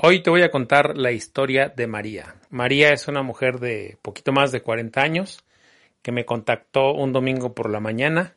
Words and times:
Hoy 0.00 0.22
te 0.22 0.30
voy 0.30 0.42
a 0.42 0.52
contar 0.52 0.96
la 0.96 1.10
historia 1.10 1.72
de 1.74 1.88
María. 1.88 2.36
María 2.50 2.92
es 2.92 3.08
una 3.08 3.24
mujer 3.24 3.58
de 3.58 3.98
poquito 4.00 4.30
más 4.30 4.52
de 4.52 4.60
40 4.60 5.02
años 5.02 5.44
que 6.02 6.12
me 6.12 6.24
contactó 6.24 6.92
un 6.92 7.12
domingo 7.12 7.52
por 7.52 7.68
la 7.68 7.80
mañana 7.80 8.36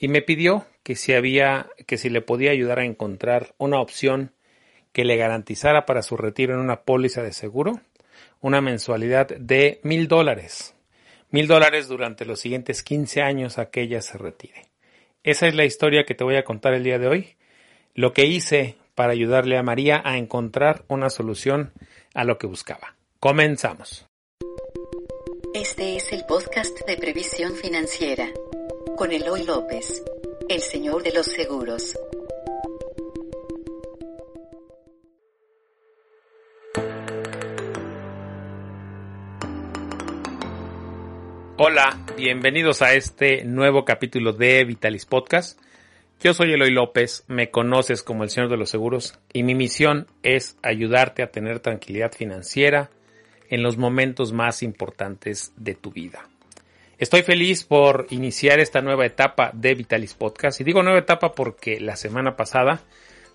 y 0.00 0.08
me 0.08 0.20
pidió 0.20 0.66
que 0.82 0.96
si 0.96 1.12
había 1.12 1.68
que 1.86 1.96
si 1.96 2.10
le 2.10 2.22
podía 2.22 2.50
ayudar 2.50 2.80
a 2.80 2.84
encontrar 2.84 3.54
una 3.56 3.80
opción 3.80 4.32
que 4.92 5.04
le 5.04 5.16
garantizara 5.16 5.86
para 5.86 6.02
su 6.02 6.16
retiro 6.16 6.54
en 6.54 6.60
una 6.60 6.82
póliza 6.82 7.22
de 7.22 7.32
seguro 7.32 7.80
una 8.40 8.60
mensualidad 8.60 9.28
de 9.28 9.78
mil 9.84 10.08
dólares. 10.08 10.74
Mil 11.30 11.46
dólares 11.46 11.86
durante 11.86 12.24
los 12.24 12.40
siguientes 12.40 12.82
15 12.82 13.22
años 13.22 13.58
a 13.58 13.70
que 13.70 13.82
ella 13.82 14.02
se 14.02 14.18
retire. 14.18 14.70
Esa 15.22 15.46
es 15.46 15.54
la 15.54 15.66
historia 15.66 16.02
que 16.02 16.16
te 16.16 16.24
voy 16.24 16.34
a 16.34 16.42
contar 16.42 16.74
el 16.74 16.82
día 16.82 16.98
de 16.98 17.06
hoy. 17.06 17.36
Lo 17.94 18.12
que 18.12 18.26
hice 18.26 18.74
para 18.96 19.12
ayudarle 19.12 19.58
a 19.58 19.62
María 19.62 20.02
a 20.04 20.16
encontrar 20.16 20.84
una 20.88 21.10
solución 21.10 21.72
a 22.14 22.24
lo 22.24 22.38
que 22.38 22.48
buscaba. 22.48 22.96
Comenzamos. 23.20 24.06
Este 25.54 25.96
es 25.96 26.12
el 26.12 26.24
podcast 26.24 26.80
de 26.86 26.96
previsión 26.96 27.54
financiera 27.54 28.28
con 28.96 29.12
Eloy 29.12 29.44
López, 29.44 30.02
el 30.48 30.60
señor 30.60 31.02
de 31.02 31.12
los 31.12 31.26
seguros. 31.26 31.96
Hola, 41.58 41.98
bienvenidos 42.16 42.80
a 42.80 42.94
este 42.94 43.44
nuevo 43.44 43.84
capítulo 43.84 44.32
de 44.32 44.64
Vitalis 44.64 45.04
Podcast. 45.04 45.58
Yo 46.18 46.32
soy 46.32 46.54
Eloy 46.54 46.70
López, 46.70 47.24
me 47.28 47.50
conoces 47.50 48.02
como 48.02 48.24
el 48.24 48.30
Señor 48.30 48.48
de 48.48 48.56
los 48.56 48.70
Seguros 48.70 49.18
y 49.34 49.42
mi 49.42 49.54
misión 49.54 50.06
es 50.22 50.56
ayudarte 50.62 51.22
a 51.22 51.30
tener 51.30 51.60
tranquilidad 51.60 52.12
financiera 52.12 52.90
en 53.50 53.62
los 53.62 53.76
momentos 53.76 54.32
más 54.32 54.62
importantes 54.62 55.52
de 55.56 55.74
tu 55.74 55.90
vida. 55.90 56.26
Estoy 56.96 57.22
feliz 57.22 57.64
por 57.64 58.06
iniciar 58.08 58.60
esta 58.60 58.80
nueva 58.80 59.04
etapa 59.04 59.50
de 59.52 59.74
Vitalis 59.74 60.14
Podcast 60.14 60.58
y 60.58 60.64
digo 60.64 60.82
nueva 60.82 61.00
etapa 61.00 61.32
porque 61.32 61.80
la 61.80 61.96
semana 61.96 62.34
pasada 62.34 62.80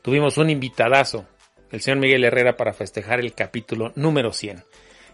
tuvimos 0.02 0.40
un 0.40 0.50
invitadazo, 0.50 1.28
el 1.72 1.82
señor 1.82 2.00
Miguel 2.00 2.24
Herrera, 2.24 2.58
para 2.58 2.74
festejar 2.74 3.20
el 3.20 3.34
capítulo 3.34 3.94
número 3.96 4.34
100. 4.34 4.64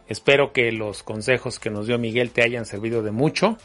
Espero 0.07 0.53
que 0.53 0.71
los 0.71 1.03
consejos 1.03 1.59
que 1.59 1.69
nos 1.69 1.87
dio 1.87 1.99
Miguel 1.99 2.31
te 2.31 2.43
hayan 2.43 2.65
servido 2.65 3.03
de 3.03 3.11
mucho. 3.11 3.57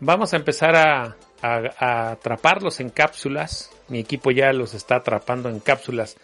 Vamos 0.00 0.34
a 0.34 0.36
empezar 0.36 0.74
a 0.74 1.16
a, 1.42 2.10
atraparlos 2.10 2.80
en 2.80 2.90
cápsulas. 2.90 3.70
Mi 3.88 4.00
equipo 4.00 4.30
ya 4.30 4.52
los 4.52 4.74
está 4.74 4.96
atrapando 4.96 5.48
en 5.48 5.60
cápsulas 5.60 6.16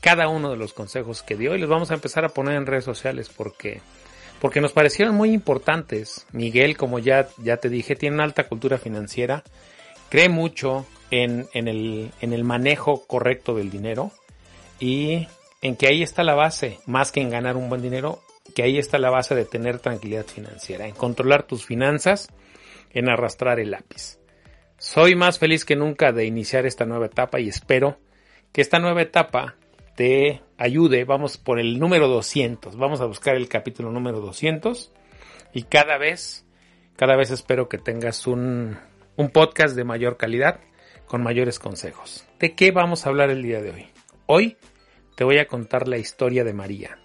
cada 0.00 0.28
uno 0.28 0.50
de 0.50 0.56
los 0.56 0.72
consejos 0.72 1.22
que 1.22 1.36
dio 1.36 1.54
y 1.54 1.58
los 1.58 1.68
vamos 1.68 1.90
a 1.90 1.94
empezar 1.94 2.24
a 2.24 2.30
poner 2.30 2.54
en 2.56 2.66
redes 2.66 2.84
sociales 2.84 3.28
porque 3.28 3.80
porque 4.40 4.62
nos 4.62 4.72
parecieron 4.72 5.14
muy 5.14 5.32
importantes. 5.32 6.26
Miguel, 6.32 6.78
como 6.78 6.98
ya, 6.98 7.28
ya 7.36 7.58
te 7.58 7.68
dije, 7.68 7.94
tiene 7.94 8.14
una 8.14 8.24
alta 8.24 8.48
cultura 8.48 8.78
financiera, 8.78 9.44
cree 10.08 10.30
mucho 10.30 10.86
en, 11.10 11.46
en, 11.52 11.68
el, 11.68 12.10
en 12.22 12.32
el 12.32 12.44
manejo 12.44 13.06
correcto 13.06 13.54
del 13.54 13.70
dinero 13.70 14.12
y 14.78 15.28
en 15.60 15.76
que 15.76 15.88
ahí 15.88 16.02
está 16.02 16.24
la 16.24 16.34
base, 16.34 16.78
más 16.86 17.12
que 17.12 17.20
en 17.20 17.28
ganar 17.28 17.58
un 17.58 17.68
buen 17.68 17.82
dinero, 17.82 18.22
que 18.54 18.62
ahí 18.62 18.78
está 18.78 18.98
la 18.98 19.10
base 19.10 19.34
de 19.34 19.44
tener 19.44 19.78
tranquilidad 19.78 20.24
financiera, 20.24 20.86
en 20.86 20.94
controlar 20.94 21.42
tus 21.42 21.66
finanzas, 21.66 22.28
en 22.92 23.10
arrastrar 23.10 23.60
el 23.60 23.70
lápiz. 23.70 24.19
Soy 24.80 25.14
más 25.14 25.38
feliz 25.38 25.66
que 25.66 25.76
nunca 25.76 26.10
de 26.10 26.24
iniciar 26.24 26.64
esta 26.64 26.86
nueva 26.86 27.04
etapa 27.04 27.38
y 27.38 27.50
espero 27.50 27.98
que 28.50 28.62
esta 28.62 28.78
nueva 28.78 29.02
etapa 29.02 29.56
te 29.94 30.40
ayude. 30.56 31.04
Vamos 31.04 31.36
por 31.36 31.60
el 31.60 31.78
número 31.78 32.08
200. 32.08 32.78
Vamos 32.78 33.02
a 33.02 33.04
buscar 33.04 33.36
el 33.36 33.46
capítulo 33.46 33.90
número 33.92 34.20
200 34.20 34.90
y 35.52 35.64
cada 35.64 35.98
vez, 35.98 36.46
cada 36.96 37.14
vez 37.14 37.30
espero 37.30 37.68
que 37.68 37.76
tengas 37.76 38.26
un, 38.26 38.78
un 39.16 39.28
podcast 39.28 39.76
de 39.76 39.84
mayor 39.84 40.16
calidad 40.16 40.60
con 41.04 41.22
mayores 41.22 41.58
consejos. 41.58 42.26
¿De 42.38 42.54
qué 42.54 42.70
vamos 42.70 43.04
a 43.04 43.10
hablar 43.10 43.28
el 43.28 43.42
día 43.42 43.60
de 43.60 43.72
hoy? 43.72 43.86
Hoy 44.24 44.56
te 45.14 45.24
voy 45.24 45.36
a 45.36 45.46
contar 45.46 45.88
la 45.88 45.98
historia 45.98 46.42
de 46.42 46.54
María. 46.54 46.98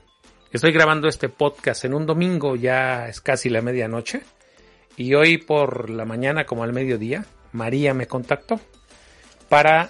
Estoy 0.50 0.72
grabando 0.72 1.10
este 1.10 1.28
podcast 1.28 1.84
en 1.84 1.94
un 1.94 2.06
domingo, 2.06 2.56
ya 2.56 3.10
es 3.10 3.20
casi 3.20 3.50
la 3.50 3.62
medianoche, 3.62 4.22
y 4.96 5.14
hoy 5.14 5.40
por 5.40 5.90
la 5.90 6.06
mañana 6.06 6.46
como 6.46 6.64
al 6.64 6.72
mediodía 6.72 7.26
María 7.56 7.94
me 7.94 8.06
contactó 8.06 8.60
para 9.50 9.90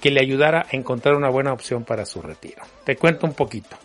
que 0.00 0.10
le 0.10 0.20
ayudara 0.20 0.66
a 0.70 0.76
encontrar 0.76 1.16
una 1.16 1.28
buena 1.28 1.52
opción 1.52 1.84
para 1.84 2.06
su 2.06 2.22
retiro. 2.22 2.62
Te 2.84 2.96
cuento 2.96 3.26
un 3.26 3.34
poquito. 3.34 3.76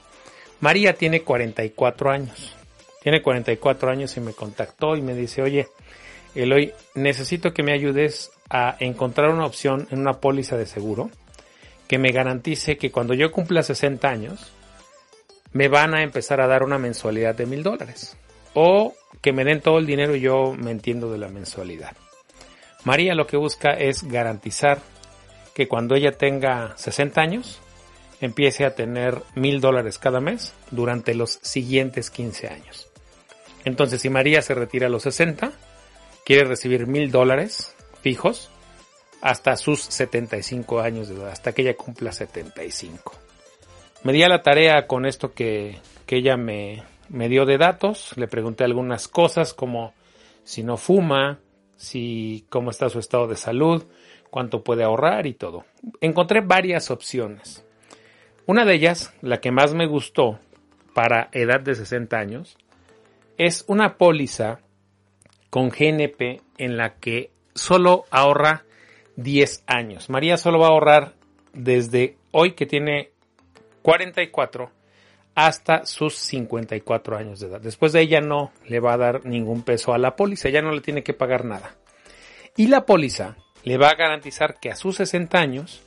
María 0.59 0.93
tiene 0.93 1.21
44 1.21 2.11
años. 2.11 2.55
Tiene 3.01 3.21
44 3.21 3.89
años 3.89 4.15
y 4.17 4.19
me 4.19 4.33
contactó 4.33 4.95
y 4.95 5.01
me 5.01 5.15
dice, 5.15 5.41
oye, 5.41 5.67
Eloy, 6.35 6.73
necesito 6.93 7.53
que 7.53 7.63
me 7.63 7.73
ayudes 7.73 8.31
a 8.49 8.75
encontrar 8.79 9.29
una 9.29 9.45
opción 9.45 9.87
en 9.91 9.99
una 9.99 10.19
póliza 10.19 10.57
de 10.57 10.65
seguro 10.65 11.09
que 11.87 11.97
me 11.97 12.11
garantice 12.11 12.77
que 12.77 12.91
cuando 12.91 13.13
yo 13.13 13.31
cumpla 13.31 13.63
60 13.63 14.07
años 14.07 14.51
me 15.53 15.67
van 15.67 15.95
a 15.95 16.03
empezar 16.03 16.41
a 16.41 16.47
dar 16.47 16.63
una 16.63 16.77
mensualidad 16.77 17.33
de 17.33 17.45
mil 17.45 17.63
dólares. 17.63 18.17
O 18.53 18.93
que 19.21 19.31
me 19.31 19.45
den 19.45 19.61
todo 19.61 19.79
el 19.79 19.85
dinero 19.85 20.15
y 20.15 20.21
yo 20.21 20.53
me 20.53 20.71
entiendo 20.71 21.11
de 21.11 21.17
la 21.17 21.29
mensualidad. 21.29 21.95
María 22.83 23.15
lo 23.15 23.27
que 23.27 23.37
busca 23.37 23.71
es 23.71 24.03
garantizar 24.03 24.79
que 25.53 25.67
cuando 25.67 25.95
ella 25.95 26.11
tenga 26.11 26.77
60 26.77 27.19
años, 27.19 27.59
empiece 28.21 28.65
a 28.65 28.75
tener 28.75 29.21
mil 29.35 29.61
dólares 29.61 29.97
cada 29.97 30.19
mes 30.19 30.53
durante 30.71 31.13
los 31.13 31.39
siguientes 31.41 32.09
15 32.09 32.47
años. 32.47 32.89
Entonces, 33.65 34.01
si 34.01 34.09
María 34.09 34.41
se 34.41 34.53
retira 34.53 34.87
a 34.87 34.89
los 34.89 35.03
60, 35.03 35.51
quiere 36.25 36.45
recibir 36.45 36.87
mil 36.87 37.11
dólares 37.11 37.75
fijos 38.01 38.49
hasta 39.21 39.57
sus 39.57 39.81
75 39.81 40.79
años 40.79 41.09
de 41.09 41.15
edad, 41.15 41.29
hasta 41.29 41.53
que 41.53 41.63
ella 41.63 41.75
cumpla 41.75 42.11
75. 42.11 43.13
Me 44.03 44.13
di 44.13 44.23
a 44.23 44.29
la 44.29 44.43
tarea 44.43 44.87
con 44.87 45.05
esto 45.05 45.33
que, 45.33 45.79
que 46.05 46.17
ella 46.17 46.37
me, 46.37 46.83
me 47.09 47.29
dio 47.29 47.45
de 47.45 47.57
datos, 47.57 48.11
le 48.15 48.27
pregunté 48.27 48.63
algunas 48.63 49.07
cosas 49.07 49.53
como 49.53 49.93
si 50.43 50.63
no 50.63 50.77
fuma, 50.77 51.39
si 51.77 52.45
cómo 52.49 52.71
está 52.71 52.89
su 52.89 52.99
estado 52.99 53.27
de 53.27 53.37
salud, 53.37 53.85
cuánto 54.29 54.63
puede 54.63 54.83
ahorrar 54.83 55.25
y 55.25 55.33
todo. 55.33 55.65
Encontré 56.01 56.41
varias 56.41 56.91
opciones. 56.91 57.65
Una 58.45 58.65
de 58.65 58.73
ellas, 58.75 59.13
la 59.21 59.39
que 59.39 59.51
más 59.51 59.73
me 59.73 59.87
gustó 59.87 60.39
para 60.93 61.29
edad 61.31 61.61
de 61.61 61.75
60 61.75 62.17
años, 62.17 62.57
es 63.37 63.63
una 63.67 63.97
póliza 63.97 64.59
con 65.49 65.69
GNP 65.69 66.41
en 66.57 66.77
la 66.77 66.95
que 66.95 67.31
solo 67.53 68.05
ahorra 68.09 68.65
10 69.15 69.63
años. 69.67 70.09
María 70.09 70.37
solo 70.37 70.59
va 70.59 70.67
a 70.67 70.71
ahorrar 70.71 71.13
desde 71.53 72.17
hoy 72.31 72.53
que 72.53 72.65
tiene 72.65 73.11
44 73.81 74.71
hasta 75.37 75.85
sus 75.85 76.15
54 76.15 77.15
años 77.15 77.39
de 77.39 77.45
edad. 77.45 77.61
Después 77.61 77.93
de 77.93 78.01
ella 78.01 78.21
no 78.21 78.51
le 78.65 78.79
va 78.79 78.93
a 78.93 78.97
dar 78.97 79.23
ningún 79.23 79.61
peso 79.61 79.93
a 79.93 79.99
la 79.99 80.15
póliza, 80.15 80.49
ya 80.49 80.63
no 80.63 80.71
le 80.71 80.81
tiene 80.81 81.03
que 81.03 81.13
pagar 81.13 81.45
nada. 81.45 81.75
Y 82.55 82.65
la 82.65 82.87
póliza 82.87 83.37
le 83.61 83.77
va 83.77 83.89
a 83.89 83.95
garantizar 83.95 84.59
que 84.59 84.71
a 84.71 84.75
sus 84.75 84.95
60 84.95 85.37
años 85.37 85.83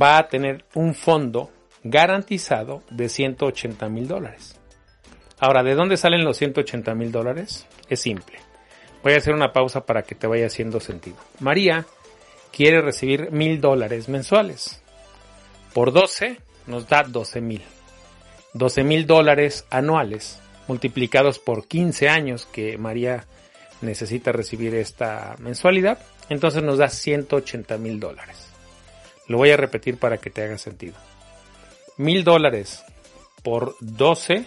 va 0.00 0.18
a 0.18 0.28
tener 0.28 0.64
un 0.74 0.94
fondo 0.94 1.50
garantizado 1.82 2.84
de 2.88 3.08
180 3.08 3.88
mil 3.88 4.06
dólares. 4.06 4.56
Ahora, 5.40 5.64
¿de 5.64 5.74
dónde 5.74 5.96
salen 5.96 6.24
los 6.24 6.36
180 6.36 6.94
mil 6.94 7.10
dólares? 7.10 7.66
Es 7.88 7.98
simple. 7.98 8.38
Voy 9.02 9.14
a 9.14 9.16
hacer 9.16 9.34
una 9.34 9.52
pausa 9.52 9.84
para 9.84 10.02
que 10.02 10.14
te 10.14 10.28
vaya 10.28 10.46
haciendo 10.46 10.78
sentido. 10.78 11.16
María 11.40 11.86
quiere 12.52 12.80
recibir 12.82 13.32
mil 13.32 13.60
dólares 13.60 14.08
mensuales. 14.08 14.80
Por 15.74 15.92
12 15.92 16.38
nos 16.68 16.88
da 16.88 17.02
12 17.02 17.40
mil. 17.40 17.62
12 18.56 18.84
mil 18.84 19.06
dólares 19.06 19.66
anuales 19.70 20.40
multiplicados 20.68 21.38
por 21.38 21.66
15 21.66 22.08
años 22.08 22.46
que 22.46 22.78
María 22.78 23.26
necesita 23.82 24.32
recibir 24.32 24.74
esta 24.74 25.36
mensualidad, 25.38 25.98
entonces 26.28 26.62
nos 26.62 26.78
da 26.78 26.88
180 26.88 27.78
mil 27.78 28.00
dólares. 28.00 28.50
Lo 29.28 29.38
voy 29.38 29.50
a 29.50 29.56
repetir 29.56 29.98
para 29.98 30.18
que 30.18 30.30
te 30.30 30.42
haga 30.42 30.58
sentido. 30.58 30.94
Mil 31.98 32.24
dólares 32.24 32.84
por 33.42 33.76
12, 33.80 34.44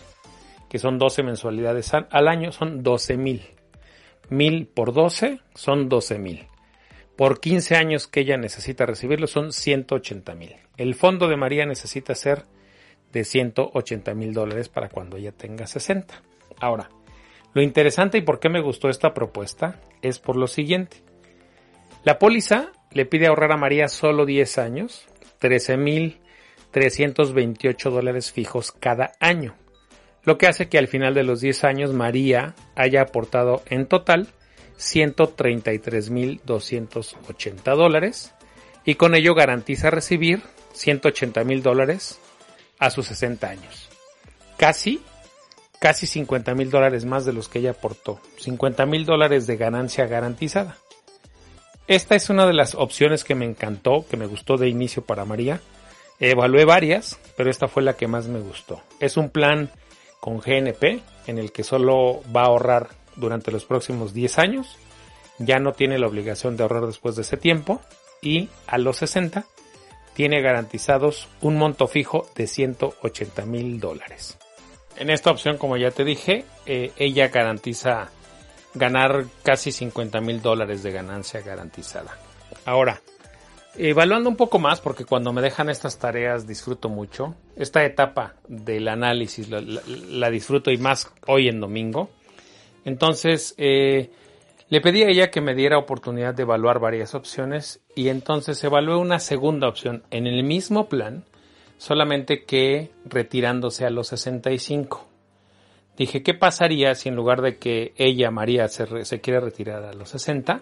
que 0.69 0.79
son 0.79 0.97
12 0.97 1.23
mensualidades 1.23 1.91
al 1.93 2.27
año, 2.27 2.51
son 2.51 2.83
12 2.83 3.17
mil. 3.17 3.43
Mil 4.29 4.67
por 4.67 4.93
12 4.93 5.39
son 5.55 5.89
12 5.89 6.19
mil. 6.19 6.47
Por 7.15 7.39
15 7.39 7.75
años 7.75 8.07
que 8.07 8.21
ella 8.21 8.37
necesita 8.37 8.85
recibirlo 8.85 9.27
son 9.27 9.51
180 9.51 10.35
mil. 10.35 10.55
El 10.77 10.95
fondo 10.95 11.27
de 11.27 11.35
María 11.35 11.65
necesita 11.65 12.15
ser 12.15 12.45
de 13.11 13.23
180 13.23 14.13
mil 14.13 14.33
dólares 14.33 14.69
para 14.69 14.89
cuando 14.89 15.17
ella 15.17 15.31
tenga 15.31 15.67
60. 15.67 16.21
Ahora, 16.59 16.89
lo 17.53 17.61
interesante 17.61 18.17
y 18.17 18.21
por 18.21 18.39
qué 18.39 18.49
me 18.49 18.61
gustó 18.61 18.89
esta 18.89 19.13
propuesta 19.13 19.79
es 20.01 20.19
por 20.19 20.35
lo 20.35 20.47
siguiente. 20.47 20.97
La 22.03 22.19
póliza 22.19 22.71
le 22.91 23.05
pide 23.05 23.27
ahorrar 23.27 23.51
a 23.51 23.57
María 23.57 23.87
solo 23.87 24.25
10 24.25 24.57
años, 24.57 25.07
13 25.39 25.77
mil 25.77 26.19
328 26.71 27.89
dólares 27.89 28.31
fijos 28.31 28.71
cada 28.71 29.13
año, 29.19 29.55
lo 30.23 30.37
que 30.37 30.45
hace 30.47 30.69
que 30.69 30.77
al 30.77 30.87
final 30.87 31.15
de 31.15 31.23
los 31.23 31.41
10 31.41 31.63
años 31.63 31.93
María 31.93 32.53
haya 32.75 33.01
aportado 33.01 33.63
en 33.67 33.87
total 33.87 34.27
133.280 34.77 37.75
dólares 37.75 38.35
y 38.85 38.95
con 38.95 39.13
ello 39.15 39.35
garantiza 39.35 39.89
recibir 39.89 40.41
180.000 40.73 41.61
dólares 41.61 42.21
a 42.79 42.89
sus 42.89 43.07
60 43.07 43.47
años. 43.47 43.89
Casi, 44.57 45.01
casi 45.79 46.07
50.000 46.07 46.69
dólares 46.69 47.05
más 47.05 47.25
de 47.25 47.33
los 47.33 47.47
que 47.49 47.59
ella 47.59 47.71
aportó. 47.71 48.19
50.000 48.41 49.05
dólares 49.05 49.45
de 49.45 49.57
ganancia 49.57 50.07
garantizada. 50.07 50.77
Esta 51.87 52.15
es 52.15 52.29
una 52.29 52.45
de 52.45 52.53
las 52.53 52.75
opciones 52.75 53.23
que 53.23 53.35
me 53.35 53.45
encantó, 53.45 54.05
que 54.09 54.17
me 54.17 54.27
gustó 54.27 54.57
de 54.57 54.69
inicio 54.69 55.03
para 55.03 55.25
María. 55.25 55.59
Evalué 56.19 56.65
varias, 56.65 57.19
pero 57.35 57.49
esta 57.49 57.67
fue 57.67 57.81
la 57.83 57.95
que 57.95 58.07
más 58.07 58.27
me 58.27 58.39
gustó. 58.39 58.81
Es 58.99 59.17
un 59.17 59.29
plan 59.29 59.71
con 60.19 60.39
GNP 60.39 61.01
en 61.27 61.37
el 61.37 61.51
que 61.51 61.63
solo 61.63 62.21
va 62.35 62.43
a 62.43 62.47
ahorrar 62.47 62.89
durante 63.15 63.51
los 63.51 63.65
próximos 63.65 64.13
10 64.13 64.37
años. 64.37 64.77
Ya 65.39 65.59
no 65.59 65.71
tiene 65.71 65.97
la 65.97 66.07
obligación 66.07 66.57
de 66.57 66.63
ahorrar 66.63 66.85
después 66.85 67.15
de 67.15 67.23
ese 67.23 67.37
tiempo. 67.37 67.81
Y 68.21 68.49
a 68.67 68.77
los 68.77 68.97
60 68.97 69.45
tiene 70.19 70.41
garantizados 70.41 71.29
un 71.39 71.55
monto 71.55 71.87
fijo 71.87 72.27
de 72.35 72.45
180 72.45 73.45
mil 73.45 73.79
dólares. 73.79 74.37
En 74.97 75.09
esta 75.09 75.31
opción, 75.31 75.57
como 75.57 75.77
ya 75.77 75.91
te 75.91 76.03
dije, 76.03 76.43
eh, 76.65 76.91
ella 76.97 77.29
garantiza 77.29 78.09
ganar 78.73 79.27
casi 79.43 79.71
50 79.71 80.19
mil 80.19 80.41
dólares 80.41 80.83
de 80.83 80.91
ganancia 80.91 81.39
garantizada. 81.39 82.17
Ahora, 82.65 82.99
evaluando 83.77 84.29
un 84.29 84.35
poco 84.35 84.59
más, 84.59 84.81
porque 84.81 85.05
cuando 85.05 85.31
me 85.31 85.41
dejan 85.41 85.69
estas 85.69 85.99
tareas 85.99 86.45
disfruto 86.45 86.89
mucho, 86.89 87.35
esta 87.55 87.85
etapa 87.85 88.35
del 88.49 88.89
análisis 88.89 89.47
la, 89.47 90.29
disfruto 90.29 90.69
y 90.69 90.77
más 90.77 91.13
hoy 91.27 91.47
en 91.47 91.61
domingo. 91.61 92.09
Entonces, 92.83 93.55
eh, 93.57 94.11
le 94.69 94.81
pedí 94.81 95.01
a 95.03 95.09
ella 95.09 95.31
que 95.31 95.41
me 95.41 95.55
diera 95.55 95.79
oportunidad 95.79 96.35
de 96.35 96.43
evaluar 96.43 96.79
varias 96.79 97.15
opciones 97.15 97.81
y 97.95 98.09
entonces 98.09 98.63
evalué 98.63 98.97
una 98.97 99.19
segunda 99.19 99.67
opción 99.67 100.03
en 100.11 100.27
el 100.27 100.43
mismo 100.43 100.87
plan, 100.87 101.25
solamente 101.77 102.43
que 102.43 102.91
retirándose 103.05 103.85
a 103.85 103.89
los 103.89 104.09
65. 104.09 105.07
Dije, 105.97 106.21
¿qué 106.21 106.35
pasaría 106.35 106.93
si 106.93 107.09
en 107.09 107.15
lugar 107.15 107.41
de 107.41 107.57
que 107.57 107.93
ella, 107.97 108.29
María, 108.29 108.67
se, 108.67 109.05
se 109.05 109.21
quiere 109.21 109.39
retirar 109.39 109.83
a 109.83 109.93
los 109.93 110.09
60? 110.09 110.61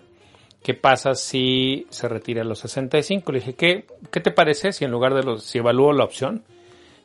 ¿Qué 0.64 0.74
pasa 0.74 1.14
si 1.14 1.86
se 1.90 2.08
retira 2.08 2.42
a 2.42 2.46
los 2.46 2.60
65? 2.60 3.32
Le 3.32 3.40
dije, 3.40 3.56
¿qué, 3.56 3.86
¿qué 4.10 4.20
te 4.22 4.32
parece 4.32 4.72
si 4.72 4.86
en 4.86 4.92
lugar 4.92 5.14
de 5.14 5.24
los, 5.24 5.44
si 5.44 5.60
evalúo 5.60 5.92
la 5.92 6.06
opción 6.06 6.44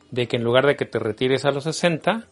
de 0.09 0.27
que 0.27 0.37
en 0.37 0.43
lugar 0.43 0.65
de 0.65 0.75
que 0.77 0.85
te 0.85 0.99
retires 0.99 1.43
a 1.43 1.51
los 1.51 1.65
60, 1.65 2.27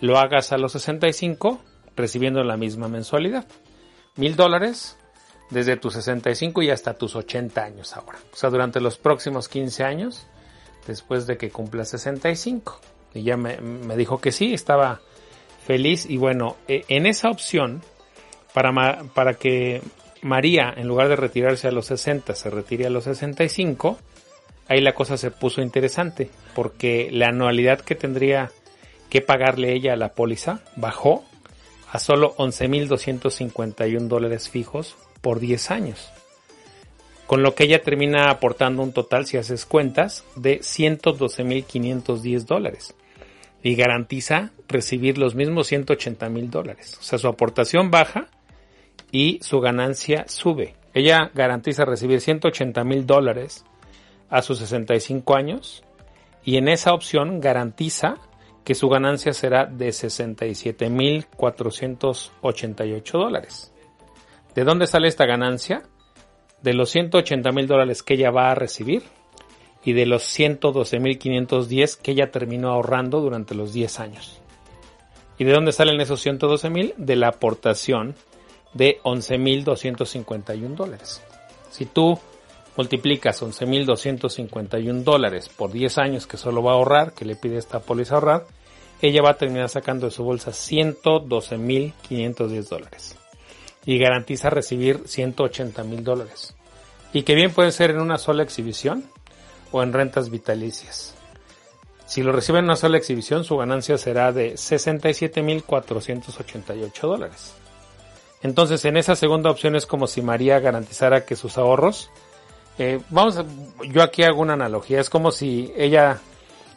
lo 0.00 0.18
hagas 0.18 0.52
a 0.52 0.58
los 0.58 0.72
65 0.72 1.60
recibiendo 1.96 2.42
la 2.42 2.56
misma 2.56 2.88
mensualidad? 2.88 3.46
Mil 4.18 4.36
dólares 4.36 4.98
desde 5.48 5.76
tus 5.76 5.94
65 5.94 6.60
y 6.62 6.70
hasta 6.70 6.94
tus 6.94 7.16
80 7.16 7.64
años 7.64 7.96
ahora. 7.96 8.18
O 8.32 8.36
sea, 8.36 8.50
durante 8.50 8.80
los 8.80 8.98
próximos 8.98 9.48
15 9.48 9.84
años, 9.84 10.26
después 10.86 11.26
de 11.26 11.38
que 11.38 11.50
cumpla 11.50 11.84
65. 11.84 12.80
Y 13.14 13.22
ya 13.22 13.36
me, 13.36 13.58
me 13.58 13.96
dijo 13.96 14.20
que 14.20 14.32
sí, 14.32 14.52
estaba 14.52 15.00
feliz 15.66 16.04
y 16.08 16.16
bueno, 16.16 16.56
e, 16.66 16.84
en 16.88 17.06
esa 17.06 17.30
opción, 17.30 17.82
para, 18.52 18.72
para 19.14 19.34
que 19.34 19.82
María, 20.22 20.72
en 20.76 20.88
lugar 20.88 21.08
de 21.08 21.16
retirarse 21.16 21.68
a 21.68 21.72
los 21.72 21.86
60, 21.86 22.34
se 22.34 22.50
retire 22.50 22.86
a 22.86 22.90
los 22.90 23.04
65, 23.04 23.98
ahí 24.66 24.80
la 24.80 24.94
cosa 24.94 25.16
se 25.16 25.30
puso 25.30 25.62
interesante, 25.62 26.30
porque 26.54 27.08
la 27.12 27.28
anualidad 27.28 27.80
que 27.80 27.94
tendría 27.94 28.50
que 29.10 29.20
pagarle 29.20 29.72
ella 29.72 29.92
a 29.92 29.96
la 29.96 30.12
póliza 30.12 30.60
bajó 30.76 31.24
a 31.90 31.98
solo 31.98 32.34
11.251 32.36 34.08
dólares 34.08 34.48
fijos 34.48 34.96
por 35.20 35.40
10 35.40 35.70
años. 35.70 36.10
Con 37.26 37.42
lo 37.42 37.54
que 37.54 37.64
ella 37.64 37.82
termina 37.82 38.30
aportando 38.30 38.82
un 38.82 38.92
total, 38.92 39.26
si 39.26 39.36
haces 39.36 39.66
cuentas, 39.66 40.24
de 40.36 40.60
112.510 40.60 42.46
dólares 42.46 42.94
y 43.62 43.74
garantiza 43.74 44.50
recibir 44.68 45.18
los 45.18 45.34
mismos 45.34 45.66
180 45.66 46.28
mil 46.28 46.50
dólares. 46.50 46.96
O 47.00 47.02
sea, 47.02 47.18
su 47.18 47.28
aportación 47.28 47.90
baja 47.90 48.28
y 49.10 49.40
su 49.42 49.60
ganancia 49.60 50.24
sube. 50.28 50.74
Ella 50.94 51.30
garantiza 51.34 51.84
recibir 51.84 52.20
180 52.20 52.82
mil 52.84 53.06
dólares 53.06 53.64
a 54.30 54.42
sus 54.42 54.58
65 54.58 55.36
años 55.36 55.84
y 56.44 56.56
en 56.56 56.68
esa 56.68 56.94
opción 56.94 57.40
garantiza 57.40 58.16
que 58.68 58.74
su 58.74 58.90
ganancia 58.90 59.32
será 59.32 59.64
de 59.64 59.90
67 59.90 60.90
mil 60.90 61.24
488 61.38 63.16
dólares. 63.16 63.72
¿De 64.54 64.62
dónde 64.62 64.86
sale 64.86 65.08
esta 65.08 65.24
ganancia? 65.24 65.84
De 66.60 66.74
los 66.74 66.90
180 66.90 67.50
mil 67.52 67.66
dólares 67.66 68.02
que 68.02 68.12
ella 68.12 68.30
va 68.30 68.50
a 68.50 68.54
recibir 68.54 69.04
y 69.82 69.94
de 69.94 70.04
los 70.04 70.22
112.510 70.38 71.96
que 71.96 72.10
ella 72.10 72.30
terminó 72.30 72.68
ahorrando 72.68 73.22
durante 73.22 73.54
los 73.54 73.72
10 73.72 74.00
años. 74.00 74.38
¿Y 75.38 75.44
de 75.44 75.52
dónde 75.52 75.72
salen 75.72 75.98
esos 76.02 76.26
112.000? 76.26 76.94
De 76.98 77.16
la 77.16 77.28
aportación 77.28 78.16
de 78.74 79.00
11.251 79.02 80.74
dólares. 80.74 81.22
Si 81.70 81.86
tú 81.86 82.18
multiplicas 82.76 83.42
11.251 83.42 85.04
dólares 85.04 85.48
por 85.48 85.72
10 85.72 85.96
años 85.96 86.26
que 86.26 86.36
solo 86.36 86.62
va 86.62 86.72
a 86.72 86.74
ahorrar, 86.74 87.14
que 87.14 87.24
le 87.24 87.34
pide 87.34 87.56
esta 87.56 87.80
póliza 87.80 88.16
ahorrar, 88.16 88.44
ella 89.00 89.22
va 89.22 89.30
a 89.30 89.38
terminar 89.38 89.68
sacando 89.68 90.06
de 90.06 90.12
su 90.12 90.24
bolsa 90.24 90.50
112.510 90.50 92.68
dólares. 92.68 93.16
Y 93.84 93.98
garantiza 93.98 94.50
recibir 94.50 95.04
180.000 95.04 96.02
dólares. 96.02 96.56
Y 97.12 97.22
que 97.22 97.34
bien 97.34 97.52
puede 97.52 97.70
ser 97.72 97.90
en 97.90 98.00
una 98.00 98.18
sola 98.18 98.42
exhibición, 98.42 99.04
o 99.72 99.82
en 99.82 99.92
rentas 99.92 100.30
vitalicias. 100.30 101.14
Si 102.06 102.22
lo 102.22 102.30
recibe 102.32 102.60
en 102.60 102.64
una 102.64 102.76
sola 102.76 102.96
exhibición, 102.96 103.44
su 103.44 103.58
ganancia 103.58 103.98
será 103.98 104.32
de 104.32 104.54
67.488 104.54 107.00
dólares. 107.02 107.52
Entonces, 108.42 108.86
en 108.86 108.96
esa 108.96 109.16
segunda 109.16 109.50
opción 109.50 109.76
es 109.76 109.84
como 109.84 110.06
si 110.06 110.22
María 110.22 110.58
garantizara 110.60 111.26
que 111.26 111.36
sus 111.36 111.58
ahorros, 111.58 112.08
eh, 112.78 113.00
vamos, 113.10 113.44
yo 113.90 114.02
aquí 114.02 114.22
hago 114.22 114.40
una 114.40 114.54
analogía, 114.54 115.00
es 115.00 115.10
como 115.10 115.30
si 115.32 115.70
ella 115.76 116.20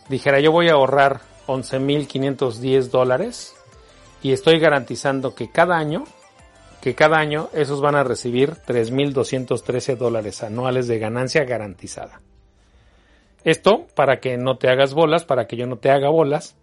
dijera, 0.09 0.41
yo 0.41 0.51
voy 0.51 0.67
a 0.67 0.73
ahorrar 0.73 1.21
11.510 1.47 2.89
dólares 2.89 3.55
y 4.23 4.33
estoy 4.33 4.59
garantizando 4.59 5.35
que 5.35 5.49
cada 5.49 5.77
año, 5.77 6.03
que 6.81 6.95
cada 6.95 7.17
año 7.17 7.49
esos 7.53 7.79
van 7.81 7.95
a 7.95 8.03
recibir 8.03 8.51
3.213 8.67 9.97
dólares 9.97 10.43
anuales 10.43 10.87
de 10.87 10.99
ganancia 10.99 11.43
garantizada. 11.43 12.21
Esto, 13.43 13.87
para 13.95 14.19
que 14.19 14.37
no 14.37 14.57
te 14.57 14.69
hagas 14.69 14.93
bolas, 14.93 15.25
para 15.25 15.47
que 15.47 15.57
yo 15.57 15.65
no 15.65 15.77
te 15.77 15.89
haga 15.89 16.09
bolas, 16.09 16.55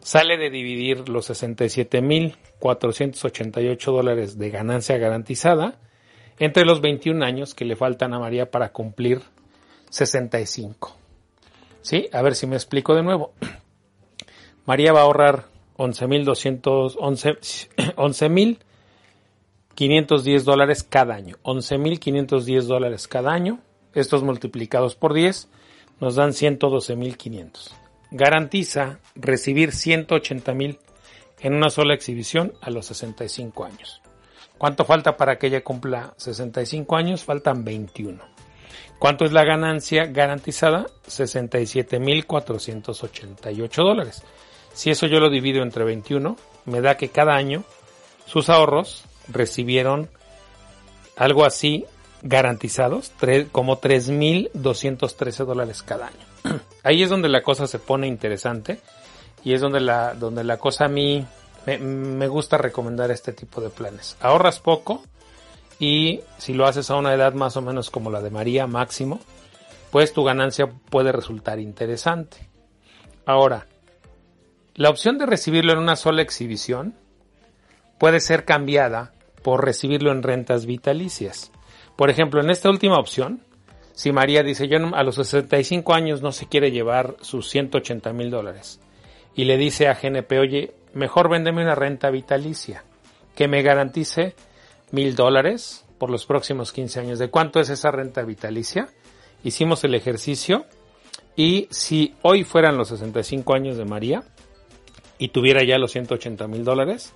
sale 0.00 0.36
de 0.36 0.50
dividir 0.50 1.08
los 1.08 1.28
67.488 1.30 3.84
dólares 3.84 4.38
de 4.38 4.50
ganancia 4.50 4.98
garantizada 4.98 5.80
entre 6.38 6.64
los 6.64 6.80
21 6.80 7.24
años 7.24 7.54
que 7.54 7.64
le 7.64 7.74
faltan 7.76 8.14
a 8.14 8.20
María 8.20 8.50
para 8.50 8.72
cumplir 8.72 9.20
65. 9.90 10.96
¿Sí? 11.82 12.08
A 12.12 12.22
ver 12.22 12.34
si 12.34 12.46
me 12.46 12.56
explico 12.56 12.94
de 12.94 13.02
nuevo. 13.02 13.34
María 14.70 14.92
va 14.92 15.00
a 15.00 15.02
ahorrar 15.02 15.46
11.211 15.78 17.96
11.510 17.96 20.42
dólares 20.44 20.84
cada 20.84 21.16
año. 21.16 21.38
11.510 21.42 22.62
dólares 22.62 23.08
cada 23.08 23.32
año. 23.32 23.58
Estos 23.94 24.22
multiplicados 24.22 24.94
por 24.94 25.12
10 25.12 25.48
nos 25.98 26.14
dan 26.14 26.30
112.500. 26.30 27.72
Garantiza 28.12 29.00
recibir 29.16 29.70
180.000 29.70 30.78
en 31.40 31.54
una 31.54 31.70
sola 31.70 31.94
exhibición 31.94 32.52
a 32.60 32.70
los 32.70 32.86
65 32.86 33.64
años. 33.64 34.00
¿Cuánto 34.56 34.84
falta 34.84 35.16
para 35.16 35.36
que 35.36 35.48
ella 35.48 35.64
cumpla 35.64 36.14
65 36.16 36.94
años? 36.94 37.24
Faltan 37.24 37.64
21. 37.64 38.22
¿Cuánto 39.00 39.24
es 39.24 39.32
la 39.32 39.42
ganancia 39.42 40.06
garantizada? 40.06 40.86
67.488 41.08 43.74
dólares. 43.74 44.22
Si 44.72 44.90
eso 44.90 45.06
yo 45.06 45.20
lo 45.20 45.30
divido 45.30 45.62
entre 45.62 45.84
21, 45.84 46.36
me 46.66 46.80
da 46.80 46.96
que 46.96 47.08
cada 47.08 47.34
año 47.34 47.64
sus 48.26 48.48
ahorros 48.48 49.04
recibieron 49.28 50.08
algo 51.16 51.44
así 51.44 51.84
garantizados, 52.22 53.12
como 53.52 53.80
3.213 53.80 55.44
dólares 55.44 55.82
cada 55.82 56.08
año. 56.08 56.60
Ahí 56.82 57.02
es 57.02 57.10
donde 57.10 57.28
la 57.28 57.42
cosa 57.42 57.66
se 57.66 57.78
pone 57.78 58.06
interesante 58.06 58.80
y 59.44 59.54
es 59.54 59.60
donde 59.60 59.80
la, 59.80 60.14
donde 60.14 60.44
la 60.44 60.58
cosa 60.58 60.86
a 60.86 60.88
mí 60.88 61.26
me, 61.66 61.78
me, 61.78 62.28
gusta 62.28 62.58
recomendar 62.58 63.10
este 63.10 63.32
tipo 63.32 63.60
de 63.60 63.70
planes. 63.70 64.16
Ahorras 64.20 64.60
poco 64.60 65.02
y 65.78 66.20
si 66.38 66.52
lo 66.54 66.66
haces 66.66 66.90
a 66.90 66.96
una 66.96 67.14
edad 67.14 67.32
más 67.34 67.56
o 67.56 67.62
menos 67.62 67.90
como 67.90 68.10
la 68.10 68.20
de 68.20 68.30
María 68.30 68.66
máximo, 68.66 69.20
pues 69.90 70.12
tu 70.12 70.24
ganancia 70.24 70.70
puede 70.90 71.12
resultar 71.12 71.58
interesante. 71.58 72.48
Ahora, 73.26 73.66
la 74.74 74.90
opción 74.90 75.18
de 75.18 75.26
recibirlo 75.26 75.72
en 75.72 75.78
una 75.78 75.96
sola 75.96 76.22
exhibición 76.22 76.94
puede 77.98 78.20
ser 78.20 78.44
cambiada 78.44 79.12
por 79.42 79.64
recibirlo 79.64 80.12
en 80.12 80.22
rentas 80.22 80.66
vitalicias. 80.66 81.52
Por 81.96 82.10
ejemplo, 82.10 82.40
en 82.40 82.50
esta 82.50 82.70
última 82.70 82.98
opción, 82.98 83.42
si 83.92 84.12
María 84.12 84.42
dice 84.42 84.68
yo 84.68 84.78
a 84.94 85.02
los 85.02 85.16
65 85.16 85.92
años 85.92 86.22
no 86.22 86.32
se 86.32 86.46
quiere 86.46 86.70
llevar 86.70 87.16
sus 87.20 87.48
180 87.50 88.12
mil 88.12 88.30
dólares 88.30 88.80
y 89.34 89.44
le 89.44 89.56
dice 89.56 89.88
a 89.88 89.94
GNP, 89.94 90.38
oye, 90.38 90.74
mejor 90.94 91.28
véndeme 91.28 91.62
una 91.62 91.74
renta 91.74 92.10
vitalicia 92.10 92.84
que 93.34 93.48
me 93.48 93.62
garantice 93.62 94.34
mil 94.90 95.14
dólares 95.14 95.84
por 95.98 96.10
los 96.10 96.26
próximos 96.26 96.72
15 96.72 97.00
años. 97.00 97.18
¿De 97.18 97.28
cuánto 97.28 97.60
es 97.60 97.68
esa 97.68 97.90
renta 97.90 98.22
vitalicia? 98.22 98.88
Hicimos 99.44 99.84
el 99.84 99.94
ejercicio 99.94 100.64
y 101.36 101.68
si 101.70 102.14
hoy 102.22 102.44
fueran 102.44 102.76
los 102.76 102.88
65 102.88 103.54
años 103.54 103.76
de 103.76 103.84
María 103.84 104.22
y 105.20 105.28
tuviera 105.28 105.62
ya 105.62 105.78
los 105.78 105.92
180 105.92 106.48
mil 106.48 106.64
dólares, 106.64 107.12